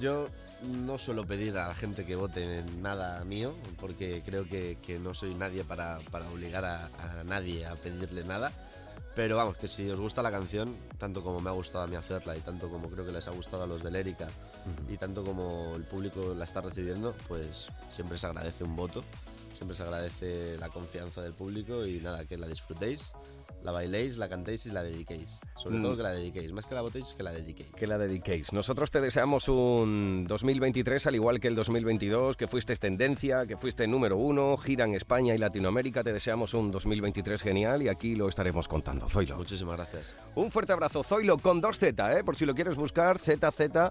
yo 0.00 0.26
no 0.64 0.98
suelo 0.98 1.26
pedir 1.26 1.56
a 1.56 1.68
la 1.68 1.74
gente 1.74 2.04
que 2.04 2.16
vote 2.16 2.58
en 2.58 2.82
nada 2.82 3.24
mío, 3.24 3.54
porque 3.80 4.22
creo 4.24 4.46
que, 4.46 4.78
que 4.82 4.98
no 4.98 5.14
soy 5.14 5.34
nadie 5.34 5.64
para, 5.64 5.98
para 6.10 6.28
obligar 6.28 6.64
a, 6.64 6.86
a 7.20 7.24
nadie 7.24 7.64
a 7.66 7.74
pedirle 7.74 8.24
nada. 8.24 8.52
Pero 9.14 9.36
vamos, 9.36 9.56
que 9.56 9.68
si 9.68 9.88
os 9.88 10.00
gusta 10.00 10.22
la 10.22 10.32
canción, 10.32 10.74
tanto 10.98 11.22
como 11.22 11.38
me 11.38 11.48
ha 11.48 11.52
gustado 11.52 11.84
a 11.84 11.86
mí 11.86 11.94
hacerla 11.94 12.36
y 12.36 12.40
tanto 12.40 12.68
como 12.68 12.90
creo 12.90 13.06
que 13.06 13.12
les 13.12 13.28
ha 13.28 13.30
gustado 13.30 13.62
a 13.62 13.66
los 13.66 13.82
de 13.82 13.92
Lérica 13.92 14.26
y 14.88 14.96
tanto 14.96 15.22
como 15.24 15.76
el 15.76 15.84
público 15.84 16.34
la 16.34 16.44
está 16.44 16.60
recibiendo, 16.60 17.14
pues 17.28 17.68
siempre 17.88 18.18
se 18.18 18.26
agradece 18.26 18.64
un 18.64 18.74
voto, 18.74 19.04
siempre 19.54 19.76
se 19.76 19.84
agradece 19.84 20.58
la 20.58 20.68
confianza 20.68 21.22
del 21.22 21.32
público 21.32 21.86
y 21.86 22.00
nada, 22.00 22.24
que 22.24 22.36
la 22.36 22.48
disfrutéis, 22.48 23.12
la 23.64 23.72
bailéis, 23.72 24.16
la 24.18 24.28
cantéis 24.28 24.66
y 24.66 24.70
la 24.70 24.82
dediquéis. 24.82 25.40
Sobre 25.56 25.78
Mm. 25.78 25.82
todo 25.82 25.96
que 25.96 26.02
la 26.02 26.10
dediquéis, 26.10 26.52
más 26.52 26.66
que 26.66 26.74
la 26.74 26.82
votéis, 26.82 27.06
que 27.16 27.22
la 27.22 27.32
dediquéis. 27.32 27.72
Que 27.72 27.86
la 27.86 27.98
dediquéis. 27.98 28.52
Nosotros 28.52 28.90
te 28.90 29.00
deseamos 29.00 29.48
un 29.48 30.26
2023 30.28 31.06
al 31.06 31.14
igual 31.14 31.40
que 31.40 31.48
el 31.48 31.54
2022, 31.54 32.36
que 32.36 32.46
fuiste 32.46 32.76
tendencia, 32.76 33.46
que 33.46 33.56
fuiste 33.56 33.86
número 33.86 34.16
uno, 34.18 34.56
gira 34.58 34.84
en 34.84 34.94
España 34.94 35.34
y 35.34 35.38
Latinoamérica. 35.38 36.04
Te 36.04 36.12
deseamos 36.12 36.54
un 36.54 36.70
2023 36.70 37.42
genial 37.42 37.82
y 37.82 37.88
aquí 37.88 38.14
lo 38.14 38.28
estaremos 38.28 38.68
contando. 38.68 39.08
Zoilo. 39.08 39.36
Muchísimas 39.36 39.76
gracias. 39.76 40.14
Un 40.34 40.50
fuerte 40.50 40.72
abrazo, 40.74 41.02
Zoilo, 41.02 41.38
con 41.38 41.60
dos 41.60 41.78
Z, 41.78 42.18
¿eh? 42.18 42.22
por 42.22 42.36
si 42.36 42.44
lo 42.46 42.54
quieres 42.54 42.76
buscar, 42.76 43.18
ZZ. 43.18 43.90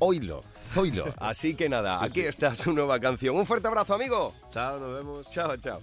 Oilo, 0.00 0.40
Zoilo. 0.72 1.04
Así 1.18 1.54
que 1.54 1.68
nada, 1.68 1.98
Sí, 1.98 2.04
aquí 2.06 2.20
sí. 2.22 2.26
está 2.26 2.56
su 2.56 2.72
nueva 2.72 2.98
canción. 2.98 3.36
Un 3.36 3.46
fuerte 3.46 3.68
abrazo, 3.68 3.94
amigo. 3.94 4.34
Chao, 4.48 4.78
nos 4.80 4.94
vemos. 4.96 5.30
Chao, 5.30 5.56
chao. 5.58 5.80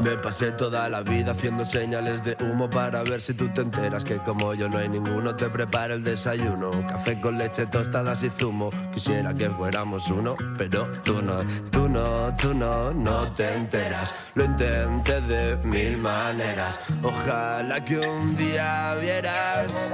Me 0.00 0.16
pasé 0.16 0.52
toda 0.52 0.88
la 0.88 1.02
vida 1.02 1.32
haciendo 1.32 1.64
señales 1.64 2.24
de 2.24 2.36
humo 2.40 2.70
para 2.70 3.02
ver 3.02 3.20
si 3.20 3.34
tú 3.34 3.48
te 3.52 3.60
enteras 3.60 4.04
que 4.04 4.18
como 4.18 4.54
yo 4.54 4.68
no 4.68 4.78
hay 4.78 4.88
ninguno 4.88 5.34
te 5.34 5.50
preparo 5.50 5.94
el 5.94 6.04
desayuno. 6.04 6.70
Café 6.86 7.20
con 7.20 7.36
leche, 7.36 7.66
tostadas 7.66 8.22
y 8.22 8.30
zumo. 8.30 8.70
Quisiera 8.94 9.34
que 9.34 9.50
fuéramos 9.50 10.08
uno, 10.08 10.36
pero 10.56 10.88
tú 11.02 11.20
no, 11.20 11.44
tú 11.70 11.88
no, 11.88 12.34
tú 12.36 12.54
no, 12.54 12.94
no 12.94 13.32
te 13.32 13.54
enteras. 13.54 14.14
Lo 14.34 14.44
intenté 14.44 15.20
de 15.22 15.56
mil 15.56 15.98
maneras. 15.98 16.80
Ojalá 17.02 17.84
que 17.84 17.98
un 17.98 18.36
día 18.36 18.94
vieras. 19.00 19.88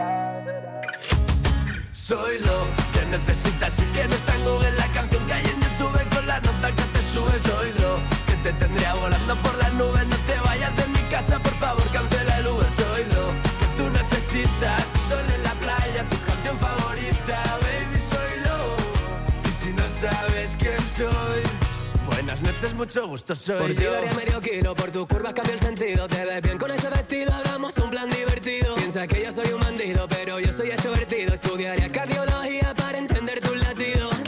Soy 1.91 2.39
lo 2.41 2.67
que 2.93 3.07
necesitas 3.07 3.81
y 3.81 3.85
que 3.85 4.07
no 4.07 4.15
está 4.15 4.35
en 4.35 4.77
la 4.77 4.87
canción 4.93 5.27
que 5.27 5.33
hay 5.33 5.54
nota 6.65 6.83
que 6.83 6.89
te 6.89 7.03
sube. 7.03 7.33
Soy 7.41 7.73
lo 7.81 8.01
que 8.27 8.37
te 8.43 8.53
tendría 8.55 8.95
volando 8.95 9.41
por 9.43 9.55
las 9.57 9.73
nubes. 9.75 10.07
No 10.07 10.17
te 10.27 10.39
vayas 10.45 10.77
de 10.77 10.87
mi 10.89 11.09
casa, 11.11 11.39
por 11.39 11.55
favor, 11.55 11.91
cancela 11.91 12.39
el 12.39 12.47
Uber. 12.47 12.71
Soy 12.71 13.05
lo 13.05 13.29
que 13.59 13.67
tú 13.77 13.91
necesitas. 13.91 14.93
Tu 14.93 15.01
sol 15.09 15.27
en 15.35 15.43
la 15.43 15.53
playa, 15.55 16.09
tu 16.09 16.17
canción 16.27 16.59
favorita, 16.59 17.59
baby. 17.63 17.99
Soy 17.99 18.35
lo. 18.47 19.49
Y 19.49 19.53
si 19.53 19.73
no 19.73 19.89
sabes 19.89 20.57
quién 20.59 20.81
soy, 20.97 21.43
buenas 22.07 22.43
noches, 22.43 22.75
mucho 22.75 23.07
gusto. 23.09 23.35
Soy 23.35 23.59
Por 23.59 23.75
ti 23.75 23.83
yo. 23.85 23.93
daría 23.93 24.13
medio 24.15 24.41
kilo, 24.41 24.75
por 24.75 24.91
tu 24.91 25.07
curva 25.07 25.33
cambia 25.35 25.55
el 25.55 25.61
sentido. 25.61 26.09
Te 26.09 26.25
ves 26.25 26.43
bien 26.43 26.59
con 26.59 26.71
ese 26.71 26.89
vestido, 26.89 27.33
hagamos 27.33 27.77
un 27.79 27.91
plan 27.91 28.11
divertido. 28.11 28.75
Piensa 28.77 29.07
que 29.07 29.23
yo 29.25 29.33
soy 29.33 29.53
un 29.53 29.61
bandido, 29.61 30.07
pero 30.09 30.41
yo 30.41 30.53
soy 30.53 30.69
extrovertido. 30.71 31.35
Estudiaría 31.35 31.89
cardiología 31.91 32.75
para 32.75 32.79
tus. 32.79 32.84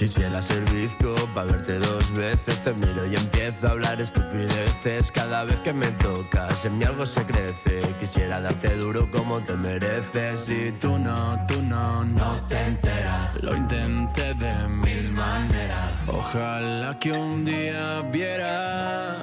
Quisiera 0.07 0.40
ser 0.40 0.62
bizco 0.70 1.16
para 1.34 1.50
verte 1.50 1.80
dos 1.80 2.12
veces. 2.12 2.62
Te 2.62 2.72
miro 2.72 3.04
y 3.09 3.16
empiezo 3.16 3.66
a 3.66 3.70
hablar 3.72 4.00
estupideces. 4.00 5.11
Cada 5.11 5.42
vez 5.42 5.61
que 5.62 5.72
me 5.72 5.88
tocas, 5.88 6.64
en 6.64 6.78
mí 6.78 6.84
algo 6.84 7.04
se 7.04 7.24
crece. 7.24 7.82
Quisiera 7.98 8.40
darte 8.40 8.76
duro 8.76 9.11
como 9.11 9.40
te 9.40 9.54
mereces. 9.54 10.48
Y 10.48 10.70
tú 10.70 10.96
no, 11.00 11.44
tú 11.48 11.61
no, 11.61 12.04
no 12.04 12.40
te 12.48 12.57
enteras. 12.66 13.42
Lo 13.42 13.57
intenté 13.57 14.32
de 14.34 14.68
mil 14.68 15.11
maneras. 15.11 15.90
Ojalá 16.07 16.96
que 17.00 17.11
un 17.11 17.44
día 17.44 18.02
viera. 18.12 19.16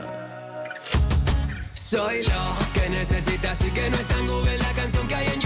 Soy 1.73 2.23
lo 2.23 2.57
que 2.73 2.89
necesitas 2.89 3.61
y 3.61 3.71
que 3.71 3.89
no 3.89 3.95
está 3.95 4.19
en 4.19 4.27
Google 4.27 4.57
la 4.57 4.73
canción 4.73 5.07
que 5.07 5.15
hay 5.15 5.27
en 5.27 5.42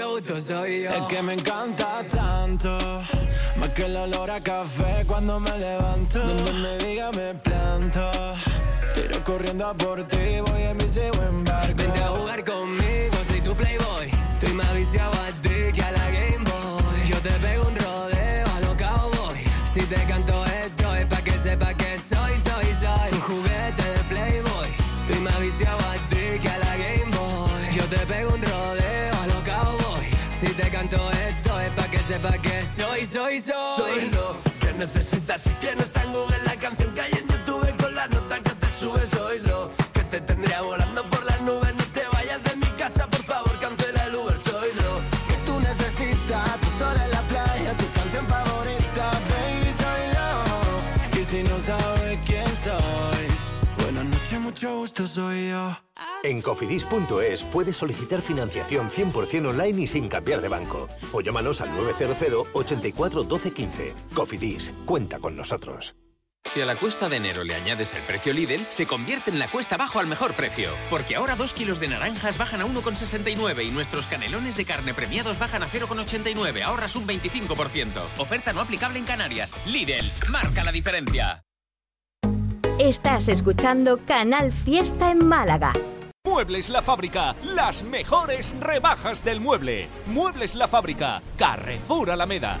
gusto, 0.00 0.40
soy 0.40 0.82
yo. 0.82 0.90
Es 0.90 1.02
que 1.08 1.22
me 1.22 1.34
encanta 1.34 2.02
tanto, 2.04 2.78
más 3.56 3.68
que 3.70 3.84
el 3.84 3.96
olor 3.96 4.30
a 4.30 4.40
café 4.40 5.04
cuando 5.06 5.38
me 5.38 5.50
levanto. 5.58 6.18
Donde 6.18 6.52
me 6.52 6.78
diga 6.78 7.10
me 7.12 7.34
planto, 7.34 8.10
tiro 8.94 9.22
corriendo 9.24 9.66
a 9.66 9.74
por 9.74 10.02
ti, 10.04 10.40
voy 10.46 10.62
en 10.62 10.78
bici 10.78 11.00
o 11.00 11.22
en 11.22 11.44
barco. 11.44 11.74
Vente 11.76 12.02
a 12.02 12.08
jugar 12.08 12.44
conmigo, 12.44 13.16
soy 13.28 13.40
tu 13.42 13.54
playboy. 13.54 14.10
Estoy 14.32 14.54
más 14.54 14.72
viciado 14.74 15.12
a 15.12 15.30
ti 15.42 15.72
que 15.74 15.82
a 15.82 15.92
la 15.92 16.10
Game 16.10 16.44
Boy. 16.44 17.08
Yo 17.08 17.16
te 17.18 17.30
pego 17.38 17.68
un 17.68 17.76
rodeo 17.76 18.46
a 18.46 18.60
lo 18.60 18.76
cowboy. 18.76 19.38
Si 19.74 19.80
te 19.80 20.04
canto 20.06 20.44
sepa 32.12 32.32
que 32.38 32.64
soy, 32.64 33.06
soy, 33.06 33.40
soy. 33.40 33.76
Soy 33.76 34.10
lo 34.10 34.36
que 34.60 34.72
necesitas 34.78 35.46
y 35.46 35.50
que 35.62 35.74
no 35.76 35.82
está 35.82 36.02
en 36.02 36.12
Google 36.12 36.38
la 36.44 36.56
canción 36.56 36.92
que 36.94 37.00
hay 37.00 37.12
en 37.12 37.26
YouTube 37.28 37.76
con 37.78 37.94
la 37.94 38.06
nota 38.08 38.38
que 38.40 38.54
te 38.54 38.68
sube. 38.68 39.00
Soy 39.06 39.38
lo 39.40 39.70
que 39.94 40.02
te 40.04 40.20
tendría 40.20 40.60
volando 40.60 41.08
por 41.08 41.24
las 41.24 41.40
nubes. 41.40 41.74
No 41.74 41.84
te 41.94 42.02
vayas 42.12 42.42
de 42.44 42.56
mi 42.56 42.70
casa, 42.82 43.06
por 43.06 43.24
favor, 43.24 43.58
cancela 43.58 44.04
el 44.06 44.16
Uber. 44.16 44.38
Soy 44.38 44.68
lo 44.82 44.92
que 45.28 45.36
tú 45.46 45.58
necesitas. 45.60 46.60
Tu 46.60 46.68
sol 46.78 46.96
en 47.04 47.10
la 47.10 47.22
playa, 47.32 47.76
tu 47.78 47.86
canción 47.98 48.26
favorita. 48.26 49.04
Baby, 49.32 49.70
soy 49.82 50.04
lo. 50.16 51.20
Y 51.20 51.24
si 51.24 51.42
no 51.44 51.58
sabes 51.60 52.18
quién 52.26 52.50
soy, 52.66 53.24
buenas 53.82 54.04
noches, 54.04 54.38
mucho 54.40 54.76
gusto, 54.76 55.06
soy 55.06 55.48
yo. 55.48 55.91
En 56.22 56.40
cofidis.es 56.40 57.42
puedes 57.44 57.76
solicitar 57.76 58.20
financiación 58.20 58.88
100% 58.90 59.48
online 59.48 59.82
y 59.82 59.86
sin 59.86 60.08
cambiar 60.08 60.40
de 60.40 60.48
banco. 60.48 60.88
O 61.12 61.20
llámanos 61.20 61.60
al 61.60 61.74
900 61.74 62.48
84 62.52 63.24
12 63.24 63.50
15. 63.52 63.94
Cofidis, 64.14 64.72
cuenta 64.84 65.18
con 65.18 65.36
nosotros. 65.36 65.94
Si 66.44 66.60
a 66.60 66.66
la 66.66 66.76
cuesta 66.76 67.08
de 67.08 67.16
enero 67.16 67.44
le 67.44 67.54
añades 67.54 67.94
el 67.94 68.02
precio 68.02 68.32
Lidl, 68.32 68.66
se 68.68 68.86
convierte 68.86 69.30
en 69.30 69.38
la 69.38 69.48
cuesta 69.50 69.76
abajo 69.76 70.00
al 70.00 70.08
mejor 70.08 70.34
precio. 70.34 70.72
Porque 70.90 71.14
ahora 71.14 71.36
2 71.36 71.54
kilos 71.54 71.78
de 71.78 71.88
naranjas 71.88 72.36
bajan 72.36 72.60
a 72.60 72.66
1,69 72.66 73.64
y 73.64 73.70
nuestros 73.70 74.06
canelones 74.06 74.56
de 74.56 74.64
carne 74.64 74.92
premiados 74.92 75.38
bajan 75.38 75.62
a 75.62 75.68
0,89, 75.68 76.62
ahorras 76.62 76.96
un 76.96 77.06
25%. 77.06 78.02
Oferta 78.18 78.52
no 78.52 78.60
aplicable 78.60 78.98
en 78.98 79.04
Canarias. 79.04 79.54
Lidl, 79.66 80.10
marca 80.30 80.64
la 80.64 80.72
diferencia. 80.72 81.44
Estás 82.78 83.28
escuchando 83.28 84.00
Canal 84.04 84.52
Fiesta 84.52 85.12
en 85.12 85.24
Málaga. 85.24 85.72
Muebles 86.32 86.70
La 86.70 86.80
Fábrica, 86.80 87.36
las 87.44 87.84
mejores 87.84 88.56
rebajas 88.58 89.22
del 89.22 89.38
mueble. 89.38 89.88
Muebles 90.06 90.54
La 90.54 90.66
Fábrica, 90.66 91.20
Carrefour 91.36 92.10
Alameda. 92.10 92.58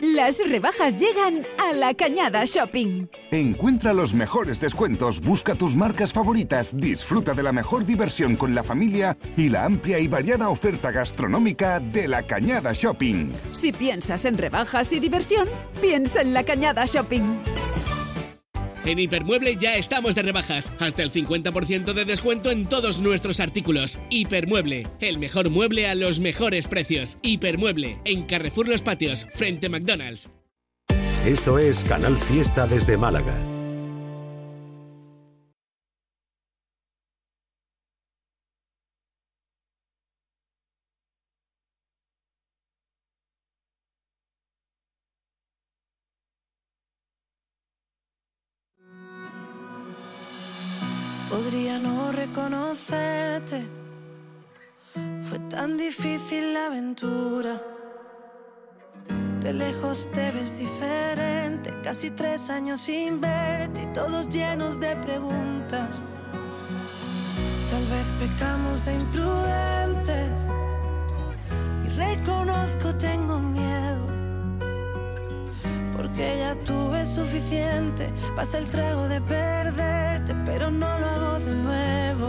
Las 0.00 0.38
rebajas 0.48 0.96
llegan 0.96 1.46
a 1.62 1.74
la 1.74 1.92
Cañada 1.92 2.46
Shopping. 2.46 3.06
Encuentra 3.30 3.92
los 3.92 4.14
mejores 4.14 4.60
descuentos, 4.60 5.20
busca 5.20 5.56
tus 5.56 5.76
marcas 5.76 6.14
favoritas, 6.14 6.74
disfruta 6.74 7.34
de 7.34 7.42
la 7.42 7.52
mejor 7.52 7.84
diversión 7.84 8.36
con 8.36 8.54
la 8.54 8.64
familia 8.64 9.18
y 9.36 9.50
la 9.50 9.66
amplia 9.66 9.98
y 9.98 10.08
variada 10.08 10.48
oferta 10.48 10.90
gastronómica 10.90 11.80
de 11.80 12.08
la 12.08 12.22
Cañada 12.22 12.72
Shopping. 12.72 13.30
Si 13.52 13.72
piensas 13.72 14.24
en 14.24 14.38
rebajas 14.38 14.90
y 14.94 15.00
diversión, 15.00 15.50
piensa 15.82 16.22
en 16.22 16.32
la 16.32 16.44
Cañada 16.44 16.86
Shopping. 16.86 17.42
En 18.84 18.98
Hipermueble 18.98 19.56
ya 19.56 19.76
estamos 19.76 20.14
de 20.14 20.22
rebajas, 20.22 20.72
hasta 20.80 21.02
el 21.02 21.12
50% 21.12 21.92
de 21.92 22.04
descuento 22.04 22.50
en 22.50 22.66
todos 22.66 23.00
nuestros 23.00 23.38
artículos. 23.38 24.00
Hipermueble, 24.10 24.86
el 25.00 25.18
mejor 25.18 25.50
mueble 25.50 25.86
a 25.86 25.94
los 25.94 26.18
mejores 26.18 26.66
precios. 26.66 27.18
Hipermueble, 27.22 27.98
en 28.04 28.24
Carrefour 28.24 28.68
Los 28.68 28.82
Patios, 28.82 29.26
frente 29.34 29.66
a 29.66 29.70
McDonald's. 29.70 30.30
Esto 31.24 31.58
es 31.58 31.84
Canal 31.84 32.16
Fiesta 32.16 32.66
desde 32.66 32.96
Málaga. 32.96 33.51
Aventura. 56.72 57.60
De 59.42 59.52
lejos 59.52 60.08
te 60.12 60.30
ves 60.30 60.58
diferente. 60.58 61.70
Casi 61.84 62.10
tres 62.10 62.48
años 62.48 62.80
sin 62.80 63.20
verte 63.20 63.82
y 63.82 63.86
todos 63.92 64.28
llenos 64.30 64.80
de 64.80 64.96
preguntas. 64.96 66.02
Tal 67.70 67.84
vez 67.92 68.06
pecamos 68.20 68.86
de 68.86 68.94
imprudentes. 68.94 70.38
Y 71.84 71.88
reconozco, 71.90 72.94
tengo 72.96 73.38
miedo. 73.38 74.06
Porque 75.94 76.38
ya 76.38 76.54
tuve 76.64 77.04
suficiente. 77.04 78.08
Pasa 78.34 78.56
el 78.58 78.66
trago 78.68 79.08
de 79.08 79.20
perderte, 79.20 80.34
pero 80.46 80.70
no 80.70 80.98
lo 80.98 81.06
hago 81.06 81.38
de 81.38 81.54
nuevo. 81.54 82.28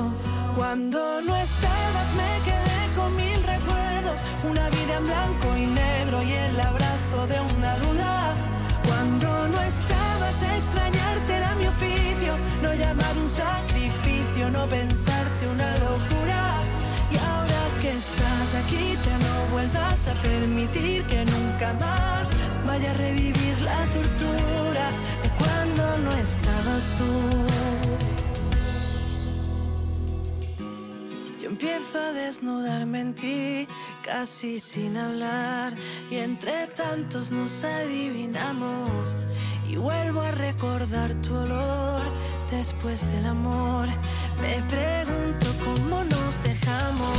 Cuando 0.58 1.22
no 1.22 1.34
estabas 1.38 2.08
me 2.18 2.46
quedé 2.46 2.72
Una 4.43 4.70
vida 4.70 4.97
en 4.97 5.05
blanco 5.05 5.57
y 5.57 5.66
negro 5.68 6.24
y 6.24 6.32
el 6.32 6.59
abrazo 6.59 7.28
de 7.28 7.39
una 7.55 7.78
duda. 7.78 8.34
Cuando 8.88 9.47
no 9.49 9.59
estabas 9.61 10.36
extrañarte 10.57 11.34
era 11.36 11.55
mi 11.55 11.68
oficio. 11.68 12.34
No 12.61 12.74
llamar 12.74 13.18
un 13.18 13.30
sacrificio, 13.30 14.49
no 14.51 14.68
pensarte 14.68 15.47
una 15.47 15.72
locura. 15.78 16.41
Y 17.14 17.18
ahora 17.18 17.61
que 17.82 17.91
estás 17.97 18.55
aquí 18.61 18.97
ya 19.05 19.18
no 19.18 19.36
vuelvas 19.51 20.07
a 20.07 20.14
permitir 20.22 21.03
que 21.05 21.26
nunca 21.26 21.74
más 21.80 22.28
vaya 22.66 22.91
a 22.91 22.93
revivir 22.95 23.61
la 23.61 23.86
tortura 23.95 24.86
de 25.24 25.30
cuando 25.39 25.97
no 26.05 26.11
estabas 26.18 26.84
tú. 26.97 27.11
Yo 31.41 31.49
empiezo 31.49 31.99
a 31.99 32.11
desnudarme 32.14 33.01
en 33.01 33.14
ti, 33.14 33.68
casi 34.04 34.60
sin 34.60 34.97
hablar, 34.97 35.74
y 36.12 36.18
entre 36.18 36.68
tantos 36.68 37.32
nos 37.32 37.64
adivinamos. 37.64 39.18
Y 39.68 39.78
vuelvo 39.78 40.22
a 40.22 40.32
recordar 40.32 41.14
tu 41.22 41.34
olor 41.36 42.01
después 42.51 43.10
del 43.14 43.26
amor. 43.26 43.88
Me 44.41 44.62
pregunto 44.70 45.47
cómo 45.64 46.04
nos 46.04 46.43
dejamos. 46.43 47.18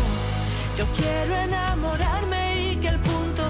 Yo 0.79 0.87
quiero 0.97 1.35
enamorarme 1.35 2.73
y 2.73 2.77
que 2.77 2.89
el 2.89 3.01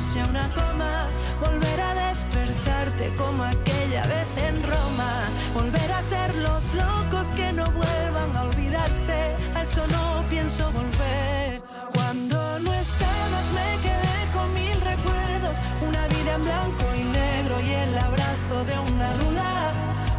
punto 0.05 0.13
sea 0.13 0.27
una 0.27 0.49
coma. 0.51 1.07
Volver 1.41 1.81
a 1.81 1.95
despertarte 2.09 3.13
como 3.17 3.43
aquella 3.45 4.03
vez 4.07 4.29
en 4.49 4.63
Roma. 4.63 5.13
Volver 5.55 5.93
a 5.93 6.03
ser 6.03 6.35
los 6.37 6.73
locos 6.75 7.27
que 7.37 7.53
no 7.53 7.65
vuelvan 7.73 8.37
a 8.37 8.43
olvidarse. 8.45 9.35
A 9.55 9.63
eso 9.63 9.87
no 9.89 10.23
pienso 10.31 10.71
volver. 10.73 11.63
Cuando 11.95 12.59
no 12.61 12.73
estabas 12.73 13.47
me 13.55 13.69
quedé 13.83 14.19
con 14.33 14.53
mil 14.55 14.81
recuerdos. 14.81 15.57
Una 15.89 16.07
vida 16.09 16.35
en 16.35 16.45
blanco 16.45 16.85
y 16.97 17.05
negro 17.05 17.61
y 17.61 17.71
el 17.71 17.99
abrazo 17.99 18.57
de 18.71 18.93
una 18.93 19.11
duda. 19.23 19.73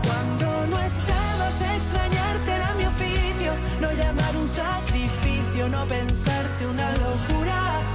Cuando 0.08 0.68
no 0.68 0.80
estabas 0.80 1.62
extrañarte 1.78 2.52
era 2.52 2.74
mi 2.74 2.86
oficio. 2.86 3.52
No 3.82 3.92
llamar 3.92 4.36
un 4.38 4.48
sacrificio, 4.48 5.70
no 5.70 5.86
pensarte 5.86 6.68
una 6.68 6.92
locura. 6.92 7.95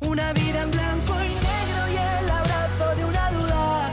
Una 0.00 0.32
vida 0.32 0.62
en 0.62 0.70
blanco 0.70 1.12
y 1.22 1.28
negro 1.28 1.82
y 1.92 1.96
el 1.96 2.30
abrazo 2.30 2.96
de 2.96 3.04
una 3.04 3.30
duda. 3.32 3.90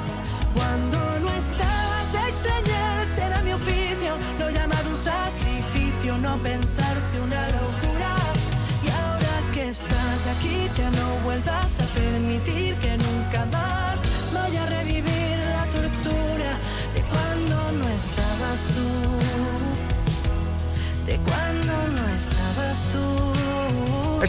Cuando 0.56 0.98
no 1.20 1.30
estabas, 1.34 2.14
extrañarte 2.30 3.22
era 3.22 3.42
mi 3.42 3.52
oficio. 3.52 4.16
No 4.40 4.50
llamar 4.50 4.88
un 4.88 4.96
sacrificio, 4.96 6.18
no 6.20 6.38
pensarte 6.38 7.20
una 7.20 7.48
locura. 7.50 8.16
Y 8.86 8.90
ahora 8.92 9.52
que 9.54 9.70
estás 9.70 10.28
aquí, 10.38 10.70
ya 10.74 10.90
no 10.92 11.20
vuelvas 11.26 11.80
a 11.82 11.83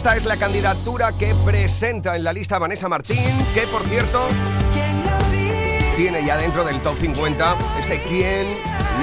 Esta 0.05 0.17
es 0.17 0.25
la 0.25 0.37
candidatura 0.37 1.13
que 1.13 1.33
presenta 1.43 2.15
en 2.15 2.23
la 2.23 2.31
lista 2.31 2.59
Vanessa 2.59 2.87
Martín, 2.87 3.25
que 3.55 3.61
por 3.61 3.81
cierto 3.85 4.27
¿Quién 4.71 5.03
la 5.03 5.17
tiene 5.95 6.23
ya 6.23 6.37
dentro 6.37 6.63
del 6.63 6.79
top 6.83 6.95
50 6.95 7.55
este 7.79 7.99
quién 8.03 8.45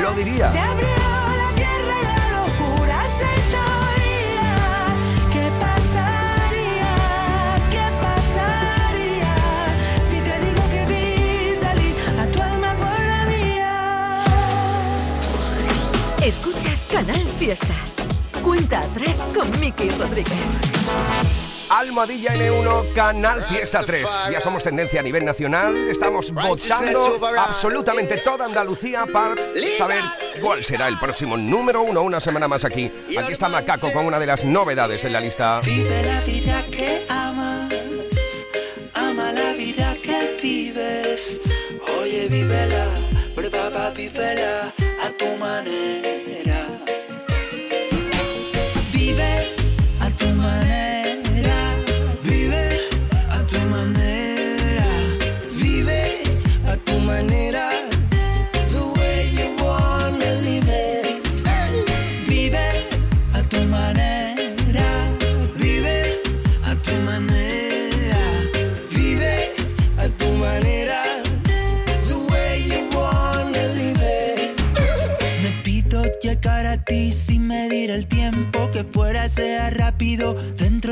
lo 0.01 0.13
diría. 0.13 0.53
Se 0.53 0.61
abrió 0.61 0.87
la 0.87 1.51
tierra 1.57 1.95
y 1.99 2.05
la 2.05 2.31
locura 2.39 3.03
se 3.19 3.25
historia. 3.41 4.47
¿Qué 5.33 5.51
pasaría? 5.59 6.95
¿Qué 7.69 7.85
pasaría? 8.01 9.35
Si 10.09 10.21
te 10.21 10.39
digo 10.39 10.63
que 10.71 10.83
vi 10.87 11.57
salir 11.61 11.97
a 12.17 12.27
tu 12.31 12.43
alma 12.43 12.75
por 12.75 13.01
la 13.05 13.25
mía. 13.25 14.23
Escuchas 16.25 16.87
Canal 16.89 17.27
Fiesta. 17.41 17.92
Cuenta 18.53 18.81
atrás 18.81 19.25
con 19.35 19.49
Miki 19.61 19.89
Rodríguez. 19.89 20.37
Almohadilla 21.71 22.35
N1, 22.35 22.93
Canal 22.93 23.43
Fiesta 23.43 23.83
3. 23.83 24.07
Ya 24.31 24.43
somos 24.43 24.63
tendencia 24.63 25.01
a 25.01 25.03
nivel 25.03 25.25
nacional. 25.25 25.75
Estamos 25.89 26.31
votando 26.33 27.19
absolutamente 27.39 28.19
toda 28.19 28.45
Andalucía 28.45 29.07
para 29.11 29.37
saber 29.79 30.05
cuál 30.43 30.63
será 30.63 30.89
el 30.89 30.99
próximo 30.99 31.39
número 31.39 31.81
uno 31.81 32.03
una 32.03 32.21
semana 32.21 32.47
más 32.47 32.67
aquí. 32.67 32.93
Aquí 33.19 33.33
está 33.33 33.49
Macaco 33.49 33.91
con 33.91 34.05
una 34.05 34.19
de 34.19 34.27
las 34.27 34.45
novedades 34.45 35.03
en 35.07 35.15
la 35.15 35.21
lista. 35.21 35.63
Vive 35.63 36.03
la 36.05 36.21
vida 36.21 36.67
que 36.71 37.07
amas, 37.09 37.73
ama 38.93 39.33
la 39.33 39.55
vida 39.55 39.97
que 40.03 40.37
vives. 40.43 41.41
Oye, 41.99 42.29
vívela, 42.29 42.87
prueba, 43.35 43.89
vívela 43.93 44.75
a 45.03 45.11
tu 45.17 45.39
manera. 45.39 46.02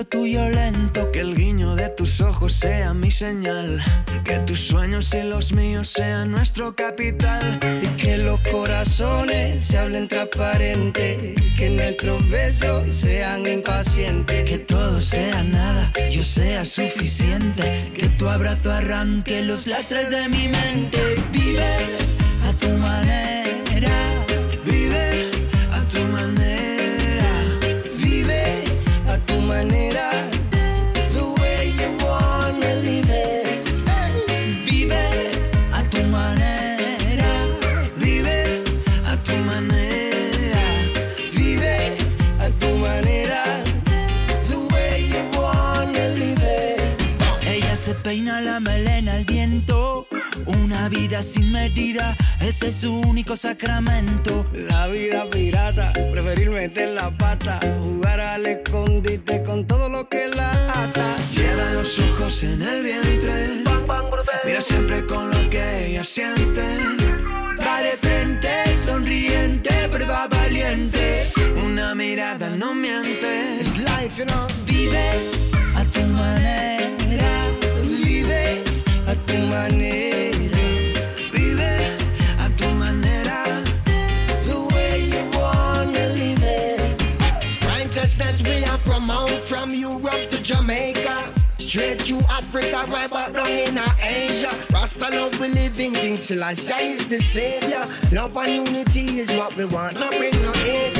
Tuyo 0.04 0.48
lento. 0.48 1.10
Que 1.12 1.20
el 1.20 1.34
guiño 1.34 1.74
de 1.74 1.88
tus 1.90 2.20
ojos 2.20 2.52
sea 2.52 2.94
mi 2.94 3.10
señal. 3.10 3.82
Que 4.24 4.38
tus 4.40 4.60
sueños 4.60 5.12
y 5.14 5.22
los 5.22 5.52
míos 5.52 5.88
sean 5.88 6.30
nuestro 6.30 6.74
capital. 6.74 7.60
Y 7.82 7.86
que 7.96 8.18
los 8.18 8.40
corazones 8.50 9.64
se 9.64 9.78
hablen 9.78 10.08
transparente, 10.08 11.34
que 11.56 11.70
nuestros 11.70 12.28
besos 12.28 12.94
sean 12.94 13.46
impacientes. 13.46 14.48
Que 14.48 14.58
todo 14.58 15.00
sea 15.00 15.42
nada, 15.42 15.92
yo 16.10 16.22
sea 16.22 16.64
suficiente. 16.64 17.92
Que 17.94 18.08
tu 18.10 18.28
abrazo 18.28 18.72
arranque 18.72 19.42
los 19.42 19.66
lastres 19.66 20.10
de 20.10 20.28
mi 20.28 20.48
mente. 20.48 21.00
Vive 21.32 21.76
a 22.48 22.52
tu 22.54 22.68
manera, 22.68 23.59
peina 48.10 48.40
la 48.40 48.58
melena 48.58 49.12
al 49.12 49.24
viento. 49.24 50.08
Una 50.46 50.88
vida 50.88 51.22
sin 51.22 51.52
medida, 51.52 52.16
ese 52.40 52.68
es 52.70 52.80
su 52.80 52.92
único 52.92 53.36
sacramento. 53.36 54.44
La 54.52 54.88
vida 54.88 55.30
pirata, 55.30 55.92
preferir 56.10 56.50
meter 56.50 56.88
la 56.88 57.16
pata, 57.16 57.60
jugar 57.80 58.18
al 58.18 58.46
escondite 58.46 59.44
con 59.44 59.64
todo 59.64 59.88
lo 59.88 60.08
que 60.08 60.26
la 60.26 60.50
ata. 60.82 61.14
Lleva 61.36 61.70
los 61.74 62.00
ojos 62.00 62.42
en 62.42 62.60
el 62.62 62.82
vientre. 62.82 63.32
Mira 64.44 64.60
siempre 64.60 65.06
con 65.06 65.30
lo 65.30 65.48
que 65.48 65.62
ella 65.86 66.02
siente. 66.02 66.64
Va 67.64 67.80
de 67.80 67.96
frente, 68.06 68.50
sonriente, 68.84 69.88
prueba 69.88 70.26
valiente. 70.26 71.30
Una 71.64 71.94
mirada 71.94 72.56
no 72.56 72.74
miente. 72.74 73.60
Es 73.60 73.78
life, 73.78 74.16
you 74.18 74.24
know. 74.24 74.48
Vive 74.66 75.39
Straight 91.70 92.00
to 92.00 92.18
Africa, 92.28 92.84
right 92.90 93.08
back 93.08 93.32
down 93.32 93.46
in 93.46 93.78
Asia. 94.02 94.50
Rasta 94.72 95.08
love 95.08 95.38
we 95.38 95.46
living, 95.46 95.94
King 95.94 96.18
Selassie 96.18 96.74
is 96.74 97.06
the 97.06 97.18
savior. 97.18 97.86
Love 98.10 98.36
and 98.38 98.66
unity 98.66 99.20
is 99.20 99.30
what 99.30 99.54
we 99.54 99.66
want, 99.66 99.94
not 100.00 100.10
bring 100.16 100.32
no 100.42 100.50
hate. 100.50 100.94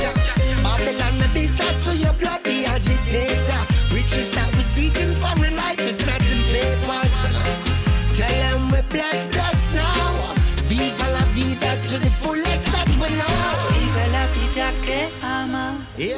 Babylon 0.63 1.19
may 1.19 1.35
be 1.35 1.57
taught 1.57 1.77
to 1.87 1.97
your 1.97 2.13
blood, 2.13 2.45
the 2.45 2.67
agitator. 2.67 3.61
Riches 3.93 4.31
that 4.31 4.49
we 4.55 4.61
seeking, 4.63 5.13
foreign 5.17 5.57
life 5.57 5.81
is 5.81 6.07
not 6.07 6.23
in 6.31 6.39
papers. 6.53 7.10
Ama. 15.23 15.87
Yeah. 15.97 16.17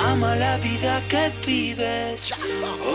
Ama 0.00 0.36
la 0.36 0.56
vida 0.58 1.02
que 1.08 1.30
vives. 1.46 2.32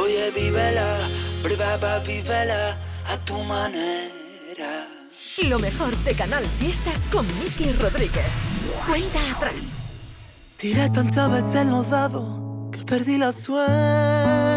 Oye, 0.02 0.32
vívela, 0.32 1.08
prueba, 1.42 2.00
vívela 2.00 2.78
a 3.06 3.18
tu 3.26 3.42
manera. 3.44 4.88
Lo 5.48 5.60
mejor 5.60 5.96
de 6.04 6.14
Canal 6.14 6.46
Fiesta 6.60 6.92
con 7.12 7.26
Miki 7.40 7.72
Rodríguez. 7.74 8.26
Cuenta 8.86 9.20
atrás. 9.32 9.78
Tiré 10.58 10.90
tantas 10.90 11.32
veces 11.32 11.66
los 11.66 11.90
dados 11.90 12.26
que 12.72 12.80
perdí 12.80 13.18
la 13.18 13.32
suerte. 13.32 14.50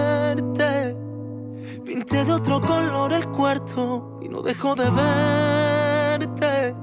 Pinté 1.85 2.24
de 2.24 2.33
otro 2.33 2.61
color 2.61 3.12
el 3.12 3.26
cuarto 3.28 4.18
y 4.22 4.28
no 4.28 4.43
dejo 4.43 4.74
de 4.74 4.89
verte. 4.91 6.74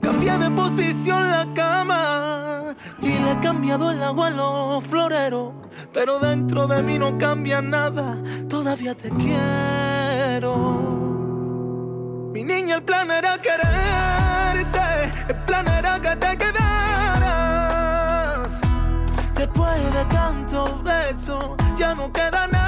Cambié 0.00 0.38
de 0.38 0.50
posición 0.50 1.30
la 1.30 1.46
cama 1.54 2.74
y 3.02 3.08
le 3.08 3.32
he 3.32 3.40
cambiado 3.40 3.90
el 3.90 4.02
agua 4.02 4.28
a 4.28 4.30
los 4.30 4.84
floreros. 4.84 5.52
Pero 5.92 6.18
dentro 6.18 6.66
de 6.66 6.82
mí 6.82 6.98
no 6.98 7.16
cambia 7.18 7.60
nada, 7.62 8.16
todavía 8.48 8.96
te 8.96 9.10
quiero. 9.10 10.80
Mi 12.32 12.42
niña, 12.44 12.76
el 12.76 12.82
plan 12.82 13.10
era 13.10 13.38
quererte, 13.38 15.12
el 15.28 15.36
plan 15.44 15.66
era 15.68 16.00
que 16.00 16.16
te 16.16 16.36
quedaras. 16.38 17.50
Después 19.34 19.94
de 19.94 20.04
tantos 20.06 20.82
besos, 20.82 21.44
ya 21.76 21.94
no 21.94 22.12
queda 22.12 22.46
nada, 22.46 22.59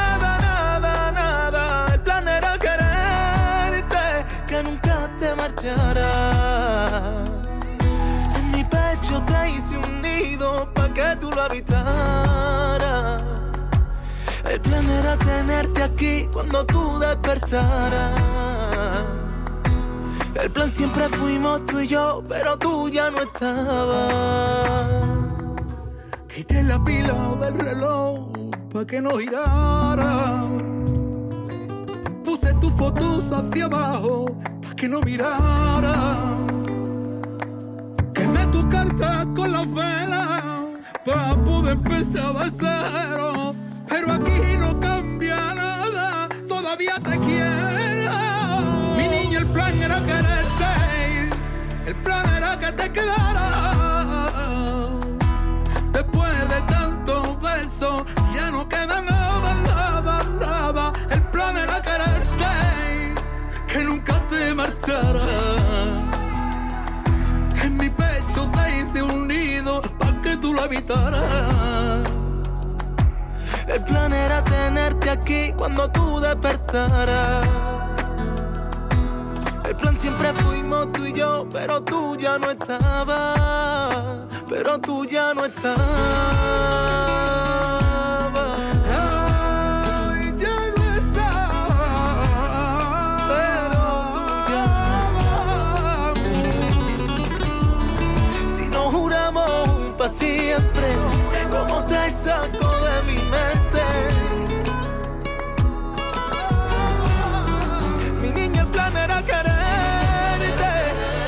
En 8.37 8.51
mi 8.51 8.65
pecho 8.65 9.23
te 9.27 9.51
hice 9.51 9.77
un 9.79 10.03
nido 10.03 10.69
pa' 10.75 10.89
que 10.93 11.17
tú 11.21 11.31
lo 11.31 11.43
habitaras. 11.43 13.23
El 14.51 14.61
plan 14.61 14.89
era 14.91 15.17
tenerte 15.17 15.83
aquí 15.83 16.29
cuando 16.33 16.65
tú 16.67 16.99
despertaras. 16.99 18.21
El 20.35 20.51
plan 20.51 20.69
siempre 20.71 21.09
fuimos 21.09 21.65
tú 21.67 21.81
y 21.81 21.87
yo, 21.87 22.23
pero 22.29 22.59
tú 22.59 22.89
ya 22.89 23.11
no 23.11 23.23
estabas. 23.23 24.89
Quité 26.35 26.63
la 26.63 26.83
pila 26.83 27.15
del 27.41 27.59
reloj 27.59 28.29
pa' 28.73 28.85
que 28.87 29.01
no 29.01 29.19
girara. 29.19 30.45
Puse 32.25 32.55
tus 32.55 32.73
fotos 32.73 33.25
hacia 33.31 33.67
abajo 33.67 34.27
que 34.83 34.89
no 34.89 35.01
mirara, 35.03 35.95
que 38.13 38.27
me 38.27 38.45
tocarte 38.49 39.07
con 39.33 39.53
la 39.53 39.65
vela 39.65 40.67
para 41.05 41.37
poder 41.37 41.75
empezar 41.75 42.37
a 42.37 42.51
cero. 42.51 43.55
Pero 43.89 44.13
aquí 44.13 44.57
no 44.59 44.81
cambia 44.81 45.55
nada, 45.55 46.29
todavía 46.49 46.95
te 46.97 47.17
quiero. 47.17 48.13
Mi 48.97 49.07
niña, 49.07 49.39
el 49.39 49.47
plan 49.47 49.81
era 49.81 50.01
quererte, 50.01 51.31
el 51.87 51.95
plan 52.03 52.27
era 52.35 52.59
que 52.59 52.73
te 52.73 52.91
quedaras. 52.91 53.22
El 73.69 73.85
plan 73.85 74.13
era 74.13 74.43
tenerte 74.43 75.11
aquí 75.11 75.53
cuando 75.57 75.89
tú 75.91 76.19
despertaras. 76.19 77.47
El 79.65 79.77
plan 79.77 79.97
siempre 79.97 80.33
fuimos 80.35 80.91
tú 80.93 81.07
y 81.07 81.13
yo, 81.13 81.47
pero 81.51 81.83
tú 81.83 82.17
ya 82.17 82.39
no 82.39 82.51
estabas. 82.51 84.27
Pero 84.49 84.79
tú 84.79 85.05
ya 85.05 85.33
no 85.35 85.45
estabas. 85.45 85.83
Siempre, 100.53 100.89
¿cómo 101.51 101.83
te 101.87 102.11
saco 102.11 102.69
de 102.87 103.03
mi 103.09 103.19
mente? 103.35 103.85
Mi 108.21 108.31
niña, 108.31 108.63
el 108.63 108.69
plan 108.69 108.95
era 108.97 109.23
quererte, 109.23 110.73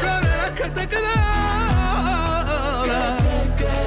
plan 0.03 0.25
era 0.35 0.55
que 0.55 0.64
te 0.77 0.89
quedara. 0.89 2.16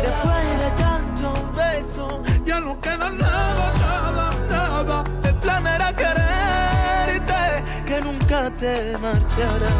Después 0.06 0.46
de 0.64 0.70
tantos 0.84 1.56
besos, 1.56 2.14
ya 2.46 2.60
no 2.60 2.80
queda 2.82 3.10
nada, 3.12 3.66
nada, 3.86 4.32
nada. 4.50 5.04
el 5.24 5.36
plan 5.36 5.68
era 5.68 5.94
quererte, 5.94 7.42
que 7.86 8.02
nunca 8.02 8.50
te 8.56 8.98
marcharas. 8.98 9.74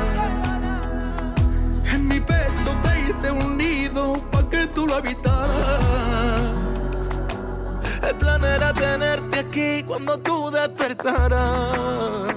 En 1.94 2.08
mi 2.08 2.20
pecho 2.20 2.70
te 2.84 2.92
hice 3.10 3.32
un 3.32 3.58
nido 3.58 4.37
tú 4.66 4.88
lo 4.88 4.96
habitaras. 4.96 5.82
El 8.02 8.16
plan 8.16 8.44
era 8.44 8.74
tenerte 8.74 9.40
aquí 9.40 9.84
cuando 9.84 10.18
tú 10.18 10.50
despertaras. 10.50 12.34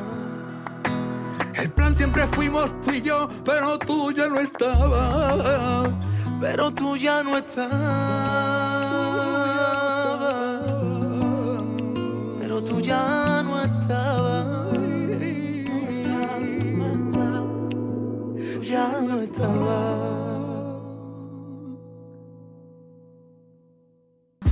El 1.55 1.71
plan 1.71 1.95
siempre 1.95 2.27
fuimos 2.27 2.79
tú 2.81 2.91
y 2.93 3.03
yo, 3.03 3.29
pero 3.45 3.79
tú 3.79 4.13
ya 4.13 4.29
no 4.29 4.41
estabas. 4.41 5.89
Pero 6.41 6.71
tú 6.73 6.97
ya 6.97 7.23
no 7.23 7.37
estabas. 7.37 8.30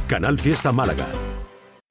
Canal 0.09 0.39
Fiesta 0.39 0.73
Málaga. 0.73 1.07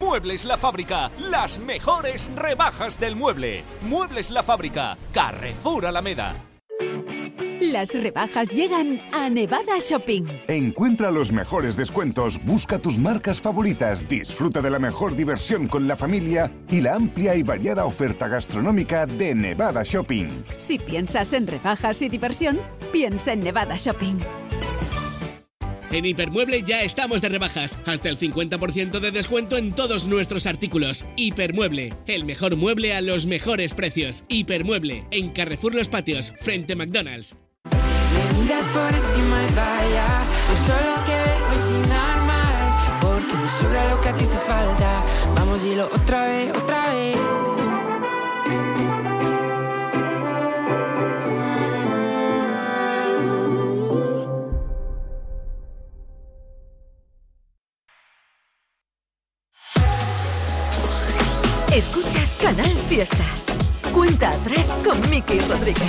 Muebles 0.01 0.43
La 0.43 0.57
Fábrica, 0.57 1.11
las 1.19 1.59
mejores 1.59 2.31
rebajas 2.35 2.99
del 2.99 3.15
mueble. 3.15 3.63
Muebles 3.81 4.31
La 4.31 4.41
Fábrica, 4.41 4.97
Carrefour 5.13 5.85
Alameda. 5.85 6.33
Las 7.61 7.93
rebajas 7.93 8.49
llegan 8.49 8.99
a 9.13 9.29
Nevada 9.29 9.77
Shopping. 9.79 10.23
Encuentra 10.47 11.11
los 11.11 11.31
mejores 11.31 11.77
descuentos, 11.77 12.43
busca 12.43 12.79
tus 12.79 12.97
marcas 12.97 13.39
favoritas, 13.39 14.07
disfruta 14.07 14.61
de 14.61 14.71
la 14.71 14.79
mejor 14.79 15.15
diversión 15.15 15.67
con 15.67 15.87
la 15.87 15.95
familia 15.95 16.51
y 16.69 16.81
la 16.81 16.95
amplia 16.95 17.35
y 17.35 17.43
variada 17.43 17.85
oferta 17.85 18.27
gastronómica 18.27 19.05
de 19.05 19.35
Nevada 19.35 19.83
Shopping. 19.83 20.27
Si 20.57 20.79
piensas 20.79 21.33
en 21.33 21.45
rebajas 21.45 22.01
y 22.01 22.09
diversión, 22.09 22.59
piensa 22.91 23.33
en 23.33 23.41
Nevada 23.41 23.75
Shopping. 23.77 24.46
En 25.91 26.05
Hipermueble 26.05 26.63
ya 26.63 26.83
estamos 26.83 27.21
de 27.21 27.29
rebajas, 27.29 27.77
hasta 27.85 28.09
el 28.09 28.19
50% 28.19 28.99
de 28.99 29.11
descuento 29.11 29.57
en 29.57 29.73
todos 29.73 30.05
nuestros 30.05 30.45
artículos. 30.45 31.05
Hipermueble, 31.15 31.93
el 32.07 32.25
mejor 32.25 32.57
mueble 32.57 32.93
a 32.93 33.01
los 33.01 33.25
mejores 33.25 33.73
precios. 33.73 34.25
Hipermueble, 34.27 35.05
en 35.11 35.29
Carrefour 35.29 35.73
Los 35.73 35.87
Patios, 35.87 36.33
frente 36.41 36.73
a 36.73 36.75
McDonald's. 36.75 37.37
Me 37.71 38.47
y 43.59 43.89
lo 43.89 44.01
que 44.01 44.09
a 44.09 44.15
ti 44.15 44.25
te 44.25 44.37
falta 44.37 45.03
Vamos, 45.35 45.61
otra 45.93 46.27
vez, 46.27 46.51
otra 46.51 46.86
vez 46.86 46.86
Canal 62.41 62.77
Fiesta. 62.87 63.23
Cuenta 63.91 64.29
atrás 64.29 64.73
con 64.83 65.09
Miki 65.09 65.39
Rodríguez. 65.39 65.87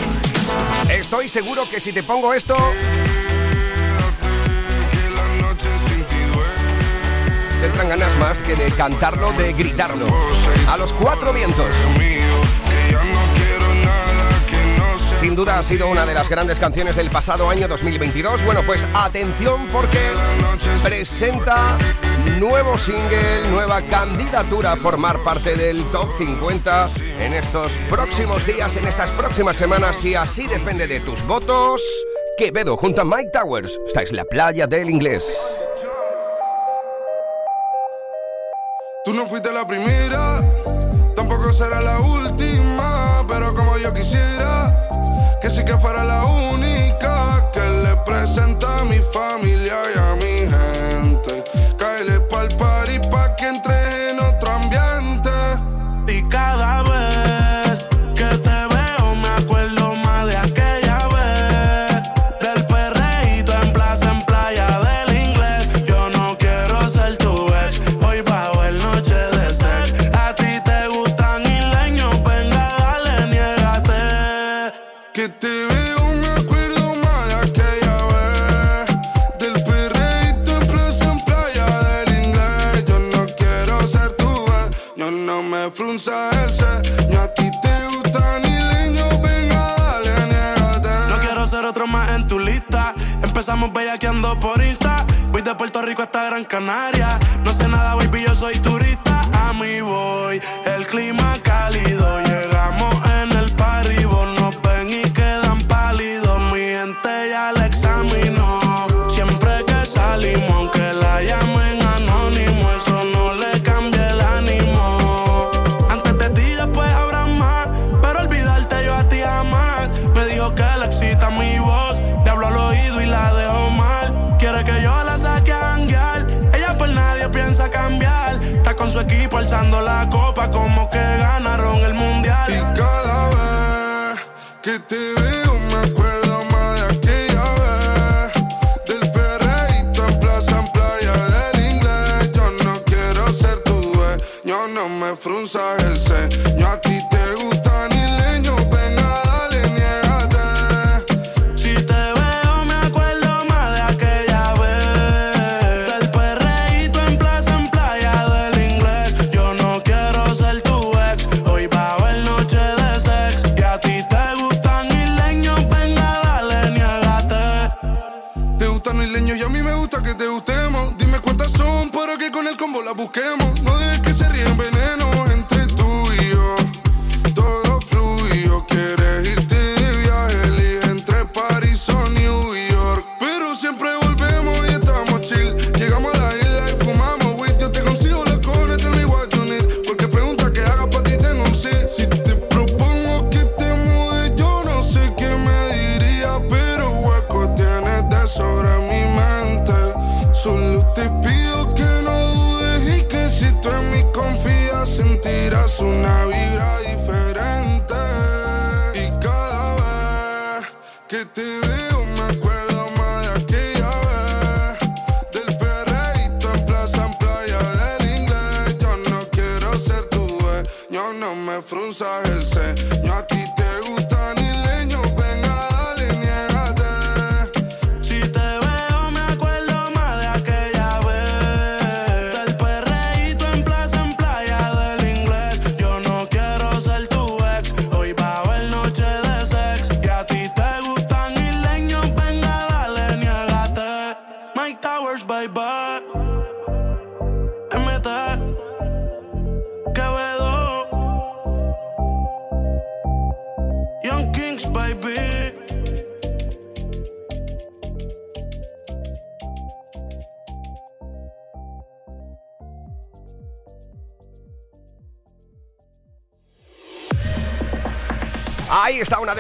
Estoy 0.90 1.28
seguro 1.28 1.62
que 1.70 1.78
si 1.78 1.92
te 1.92 2.02
pongo 2.02 2.32
esto. 2.32 2.56
Tendrán 7.60 7.88
ganas 7.88 8.16
más 8.18 8.42
que 8.42 8.56
de 8.56 8.70
cantarlo, 8.70 9.32
de 9.32 9.52
gritarlo. 9.52 10.06
A 10.68 10.76
los 10.76 10.92
cuatro 10.92 11.32
vientos. 11.32 11.76
Sin 15.18 15.34
duda 15.34 15.58
ha 15.58 15.62
sido 15.62 15.88
una 15.88 16.06
de 16.06 16.14
las 16.14 16.28
grandes 16.28 16.58
canciones 16.60 16.96
del 16.96 17.10
pasado 17.10 17.50
año 17.50 17.68
2022. 17.68 18.44
Bueno, 18.44 18.62
pues 18.64 18.86
atención 18.94 19.66
porque 19.72 19.98
presenta 20.82 21.76
nuevo 22.38 22.78
single, 22.78 23.50
nueva 23.50 23.82
candidatura 23.82 24.72
a 24.72 24.76
formar 24.76 25.18
parte 25.24 25.56
del 25.56 25.84
top 25.90 26.08
50 26.16 26.88
en 27.20 27.34
estos 27.34 27.78
próximos 27.90 28.46
días, 28.46 28.76
en 28.76 28.86
estas 28.86 29.10
próximas 29.10 29.56
semanas 29.56 30.04
y 30.04 30.14
así 30.14 30.46
depende 30.46 30.86
de 30.86 31.00
tus 31.00 31.26
votos. 31.26 31.82
Quevedo 32.36 32.76
junto 32.76 33.02
a 33.02 33.04
Mike 33.04 33.30
Towers. 33.32 33.80
Esta 33.86 34.02
es 34.02 34.12
la 34.12 34.24
playa 34.24 34.66
del 34.66 34.88
inglés. 34.88 35.58
Tú 39.04 39.14
no 39.14 39.26
fuiste 39.26 39.52
la 39.52 39.66
primera, 39.66 40.42
tampoco 41.16 41.52
será 41.52 41.80
la 41.80 41.98
última, 42.00 43.24
pero 43.26 43.54
como 43.54 43.76
yo 43.78 43.92
quisiera 43.92 45.38
que 45.40 45.50
sí 45.50 45.64
que 45.64 45.76
fuera 45.78 46.04
la 46.04 46.24
única 46.24 47.50
que 47.52 47.60
le 47.60 47.96
presenta 48.04 48.78
a 48.78 48.84
mi 48.84 48.98
familia 48.98 49.76
y 49.94 49.98
a 49.98 50.17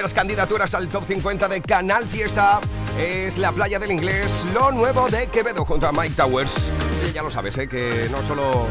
las 0.08 0.14
candidaturas 0.14 0.74
al 0.74 0.88
top 0.88 1.04
50 1.06 1.48
de 1.48 1.60
Canal 1.60 2.08
Fiesta. 2.08 2.60
Es 2.98 3.36
la 3.36 3.52
playa 3.52 3.78
del 3.78 3.90
inglés, 3.90 4.46
lo 4.54 4.72
nuevo 4.72 5.06
de 5.10 5.26
Quevedo 5.26 5.66
junto 5.66 5.86
a 5.86 5.92
Mike 5.92 6.14
Towers. 6.16 6.72
Ya 7.12 7.22
lo 7.22 7.30
sabes, 7.30 7.58
¿eh? 7.58 7.68
que 7.68 8.08
no 8.10 8.22
solo, 8.22 8.66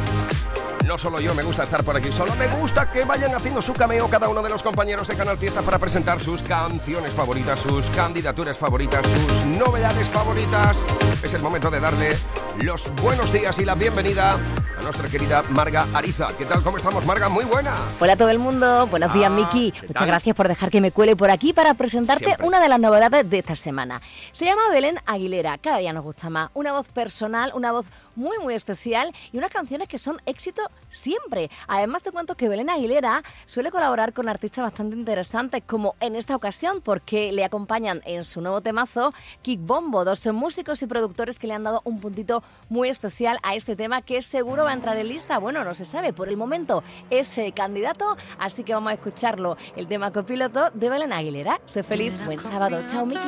no 0.87 0.97
solo 0.97 1.19
yo 1.19 1.35
me 1.35 1.43
gusta 1.43 1.63
estar 1.63 1.83
por 1.83 1.97
aquí, 1.97 2.11
solo 2.13 2.33
me 2.35 2.47
gusta 2.47 2.89
que 2.89 3.03
vayan 3.03 3.35
haciendo 3.35 3.61
su 3.61 3.73
cameo 3.73 4.09
cada 4.09 4.29
uno 4.29 4.41
de 4.41 4.49
los 4.49 4.63
compañeros 4.63 5.07
de 5.09 5.15
Canal 5.15 5.37
Fiesta 5.37 5.61
para 5.61 5.77
presentar 5.79 6.19
sus 6.21 6.41
canciones 6.41 7.11
favoritas, 7.11 7.59
sus 7.59 7.89
candidaturas 7.89 8.57
favoritas, 8.57 9.05
sus 9.05 9.45
novedades 9.47 10.07
favoritas. 10.07 10.85
Es 11.21 11.33
el 11.33 11.41
momento 11.41 11.69
de 11.69 11.81
darle 11.81 12.15
los 12.61 12.89
buenos 13.01 13.33
días 13.33 13.59
y 13.59 13.65
la 13.65 13.75
bienvenida 13.75 14.33
a 14.79 14.81
nuestra 14.81 15.09
querida 15.09 15.43
Marga 15.49 15.87
Ariza. 15.93 16.29
¿Qué 16.37 16.45
tal? 16.45 16.63
¿Cómo 16.63 16.77
estamos, 16.77 17.05
Marga? 17.05 17.27
Muy 17.27 17.43
buena. 17.43 17.73
Hola 17.99 18.13
a 18.13 18.17
todo 18.17 18.29
el 18.29 18.39
mundo, 18.39 18.87
buenos 18.87 19.13
días 19.13 19.29
Ah, 19.29 19.35
Miki. 19.35 19.71
¿qué 19.73 19.81
Muchas 19.81 19.95
tal? 19.97 20.07
gracias 20.07 20.35
por 20.37 20.47
dejar 20.47 20.69
que 20.69 20.79
me 20.79 20.91
cuele 20.91 21.17
por 21.17 21.29
aquí 21.31 21.51
para 21.51 21.73
presentarte 21.73 22.23
Siempre. 22.23 22.47
una 22.47 22.61
de 22.61 22.69
las 22.69 22.79
novedades 22.79 23.29
de 23.29 23.39
esta 23.39 23.57
semana. 23.57 24.01
Se 24.31 24.45
llama 24.45 24.61
Belén 24.71 24.99
Aguilera, 25.05 25.57
cada 25.57 25.79
día 25.79 25.91
nos 25.91 26.03
gusta 26.05 26.29
más. 26.29 26.49
Una 26.53 26.71
voz 26.71 26.87
personal, 26.87 27.51
una 27.55 27.73
voz 27.73 27.87
muy 28.17 28.37
muy 28.39 28.53
especial 28.55 29.13
y 29.31 29.37
unas 29.37 29.51
canciones 29.51 29.87
que 29.87 29.97
son 29.97 30.21
éxito 30.25 30.63
siempre. 30.89 31.49
Además 31.67 32.03
te 32.03 32.11
cuento 32.11 32.35
que 32.35 32.49
Belén 32.49 32.69
Aguilera 32.69 33.23
suele 33.45 33.71
colaborar 33.71 34.11
con 34.11 34.27
artistas 34.27 34.63
bastante 34.63 34.95
interesantes 34.95 35.63
como 35.65 35.95
en 36.01 36.15
esta 36.15 36.35
ocasión 36.35 36.81
porque 36.81 37.31
le 37.31 37.45
acompañan 37.45 38.01
en 38.05 38.25
su 38.25 38.41
nuevo 38.41 38.61
temazo 38.61 39.11
Kick 39.41 39.61
Bombo, 39.61 40.03
dos 40.03 40.25
músicos 40.33 40.81
y 40.81 40.87
productores 40.87 41.39
que 41.39 41.47
le 41.47 41.53
han 41.53 41.63
dado 41.63 41.81
un 41.85 41.99
puntito 41.99 42.43
muy 42.69 42.89
especial 42.89 43.37
a 43.43 43.55
este 43.55 43.75
tema 43.75 44.01
que 44.01 44.21
seguro 44.21 44.63
va 44.63 44.71
a 44.71 44.73
entrar 44.73 44.97
en 44.97 45.07
lista. 45.07 45.37
Bueno, 45.37 45.63
no 45.63 45.75
se 45.75 45.85
sabe, 45.85 46.11
por 46.11 46.27
el 46.27 46.37
momento 46.37 46.83
es 47.09 47.37
eh, 47.37 47.53
candidato, 47.55 48.17
así 48.39 48.63
que 48.63 48.73
vamos 48.73 48.91
a 48.91 48.93
escucharlo. 48.95 49.57
El 49.75 49.87
tema 49.87 50.11
copiloto 50.11 50.71
de 50.71 50.89
Belén 50.89 51.13
Aguilera. 51.13 51.61
Sé 51.65 51.83
feliz, 51.83 52.13
buen 52.25 52.39
sábado. 52.39 52.81
Chao, 52.87 53.05
Miki. 53.05 53.19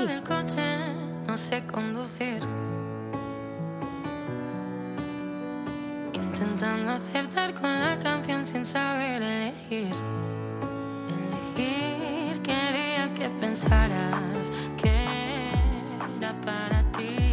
no 1.28 1.38
sé 1.38 1.64
conducir. 1.68 2.79
Intentando 6.30 6.92
acertar 6.92 7.54
con 7.56 7.72
la 7.80 7.98
canción 8.00 8.46
sin 8.46 8.64
saber 8.64 9.22
elegir. 9.24 9.94
Elegir 11.16 12.42
quería 12.44 13.12
que 13.16 13.30
pensaras 13.40 14.52
que 14.78 15.50
era 16.18 16.34
para 16.46 16.84
ti. 16.92 17.29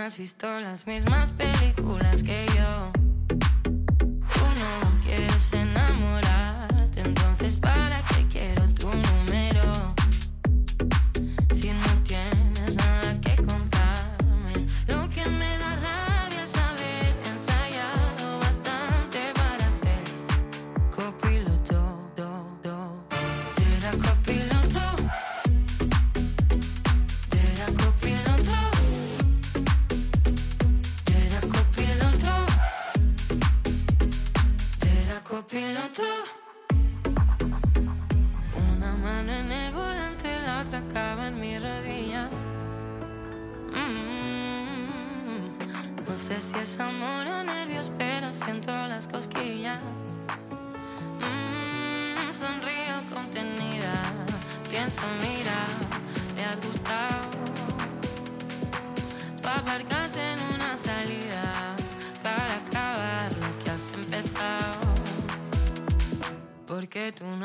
Has 0.00 0.16
visto 0.16 0.46
las 0.60 0.86
mismas 0.86 1.32
películas 1.32 2.22
que 2.22 2.46
yo. 2.56 2.90
Tú 3.28 4.44
no 4.58 5.00
quieres 5.02 5.52
enamorarte, 5.52 5.89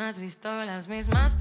Porque 0.05 0.11
tú 0.11 0.17
no 0.17 0.17
has 0.17 0.19
visto 0.19 0.65
las 0.65 0.87
mismas 0.87 1.34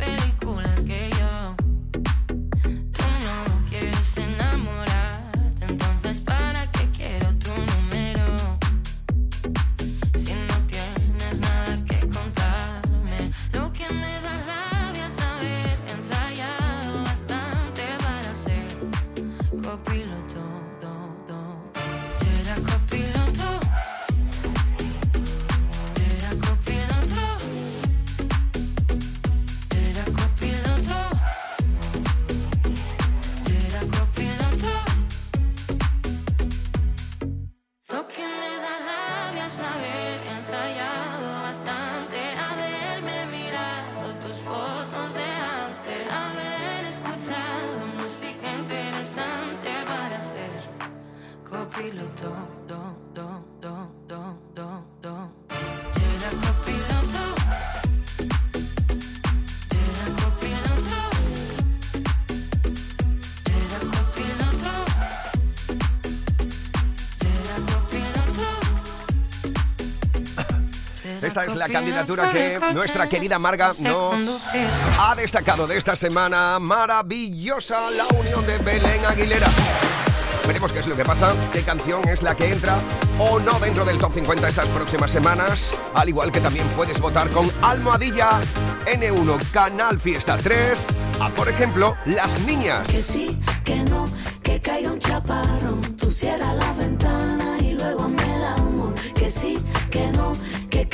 Esta 71.22 71.44
es 71.44 71.54
la 71.54 71.68
candidatura 71.68 72.30
que 72.30 72.58
nuestra 72.72 73.08
querida 73.08 73.38
Marga 73.38 73.72
nos 73.80 74.42
ha 74.98 75.14
destacado 75.14 75.66
de 75.66 75.76
esta 75.76 75.96
semana. 75.96 76.58
Maravillosa 76.58 77.90
la 77.90 78.06
unión 78.18 78.46
de 78.46 78.58
Belén 78.58 79.04
Aguilera. 79.04 79.48
Veremos 80.46 80.72
qué 80.74 80.80
es 80.80 80.86
lo 80.86 80.94
que 80.94 81.04
pasa, 81.04 81.32
qué 81.52 81.62
canción 81.62 82.06
es 82.06 82.22
la 82.22 82.34
que 82.34 82.52
entra 82.52 82.76
o 83.18 83.40
no 83.40 83.58
dentro 83.60 83.84
del 83.86 83.96
top 83.96 84.12
50 84.12 84.46
estas 84.48 84.68
próximas 84.68 85.10
semanas. 85.10 85.80
Al 85.94 86.10
igual 86.10 86.30
que 86.30 86.40
también 86.40 86.66
puedes 86.76 87.00
votar 87.00 87.30
con 87.30 87.50
Almohadilla 87.62 88.40
N1 88.84 89.50
Canal 89.52 89.98
Fiesta 89.98 90.36
3 90.36 90.86
a, 91.20 91.30
por 91.30 91.48
ejemplo, 91.48 91.96
Las 92.04 92.38
Niñas. 92.40 92.88
Que 92.88 92.98
sí, 92.98 93.40
que 93.64 93.76
no, 93.84 94.10
que 94.42 94.60
caiga 94.60 94.92
un 94.92 94.98
chaparrón. 94.98 95.80
Tú 95.96 96.10
cierras 96.10 96.54
la 96.56 96.72
ventana 96.74 97.56
y 97.60 97.72
luego 97.72 98.02
amor. 98.04 98.94
Que 99.14 99.30
sí, 99.30 99.64
que 99.90 100.08
no, 100.08 100.36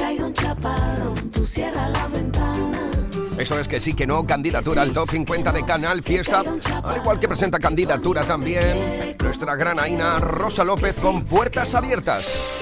caiga 0.01 0.25
un 0.25 0.33
chaparrón. 0.33 1.31
Tú 1.31 1.45
cierras 1.45 1.91
la 1.91 2.07
ventana. 2.09 2.91
Eso 3.39 3.59
es 3.59 3.69
que 3.69 3.81
sí, 3.81 3.95
que 3.95 4.07
no, 4.07 4.25
candidatura 4.25 4.83
al 4.83 4.93
top 4.93 5.11
50 5.11 5.53
de 5.53 5.65
Canal 5.65 6.03
Fiesta, 6.03 6.43
al 6.83 6.97
igual 6.97 7.19
que 7.19 7.29
presenta 7.29 7.59
candidatura 7.59 8.23
también 8.23 9.17
nuestra 9.23 9.57
gran 9.57 9.79
Aina 9.79 10.19
Rosa 10.19 10.65
López 10.65 10.99
con 10.99 11.25
Puertas 11.25 11.75
Abiertas. 11.75 12.59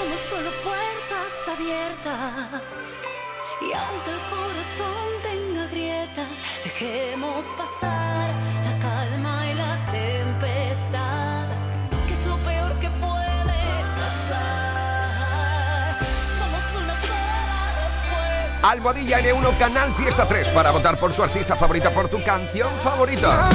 Almohadilla 18.63 19.21
N1 19.21 19.59
Canal 19.59 19.93
Fiesta 19.95 20.27
3 20.27 20.51
para 20.51 20.71
votar 20.71 20.99
por 20.99 21.13
tu 21.13 21.23
artista 21.23 21.57
favorita, 21.57 21.91
por 21.91 22.09
tu 22.09 22.23
canción 22.23 22.71
favorita. 22.83 23.49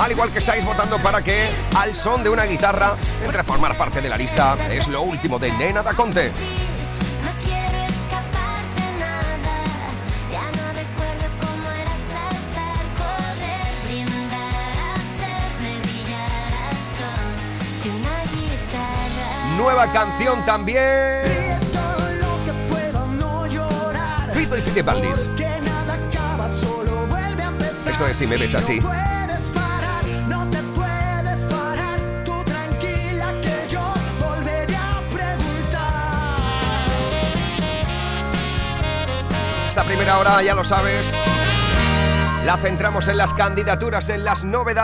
Al 0.00 0.10
igual 0.10 0.30
que 0.30 0.38
estáis 0.38 0.64
votando 0.64 0.98
para 0.98 1.22
que 1.22 1.48
al 1.76 1.94
son 1.94 2.22
de 2.22 2.30
una 2.30 2.44
guitarra 2.44 2.96
entre 3.24 3.40
a 3.40 3.44
formar 3.44 3.76
parte 3.76 4.00
de 4.00 4.08
la 4.08 4.16
lista 4.16 4.56
es 4.70 4.88
lo 4.88 5.02
último 5.02 5.38
de 5.38 5.52
Nena 5.52 5.82
da 5.82 5.94
Conte. 5.94 6.32
No 7.24 7.30
quiero 7.40 7.78
escapar 7.84 8.62
Y. 24.42 24.44
Esto 27.90 28.06
es 28.06 28.16
Si 28.16 28.26
me 28.26 28.36
ves 28.36 28.54
así. 28.54 28.80
Esta 39.68 39.84
primera 39.84 40.18
hora, 40.18 40.42
ya 40.42 40.54
lo 40.54 40.64
sabes, 40.64 41.10
la 42.44 42.56
centramos 42.56 43.08
en 43.08 43.16
las 43.16 43.32
candidaturas, 43.32 44.08
en 44.10 44.24
las 44.24 44.44
novedades. 44.44 44.80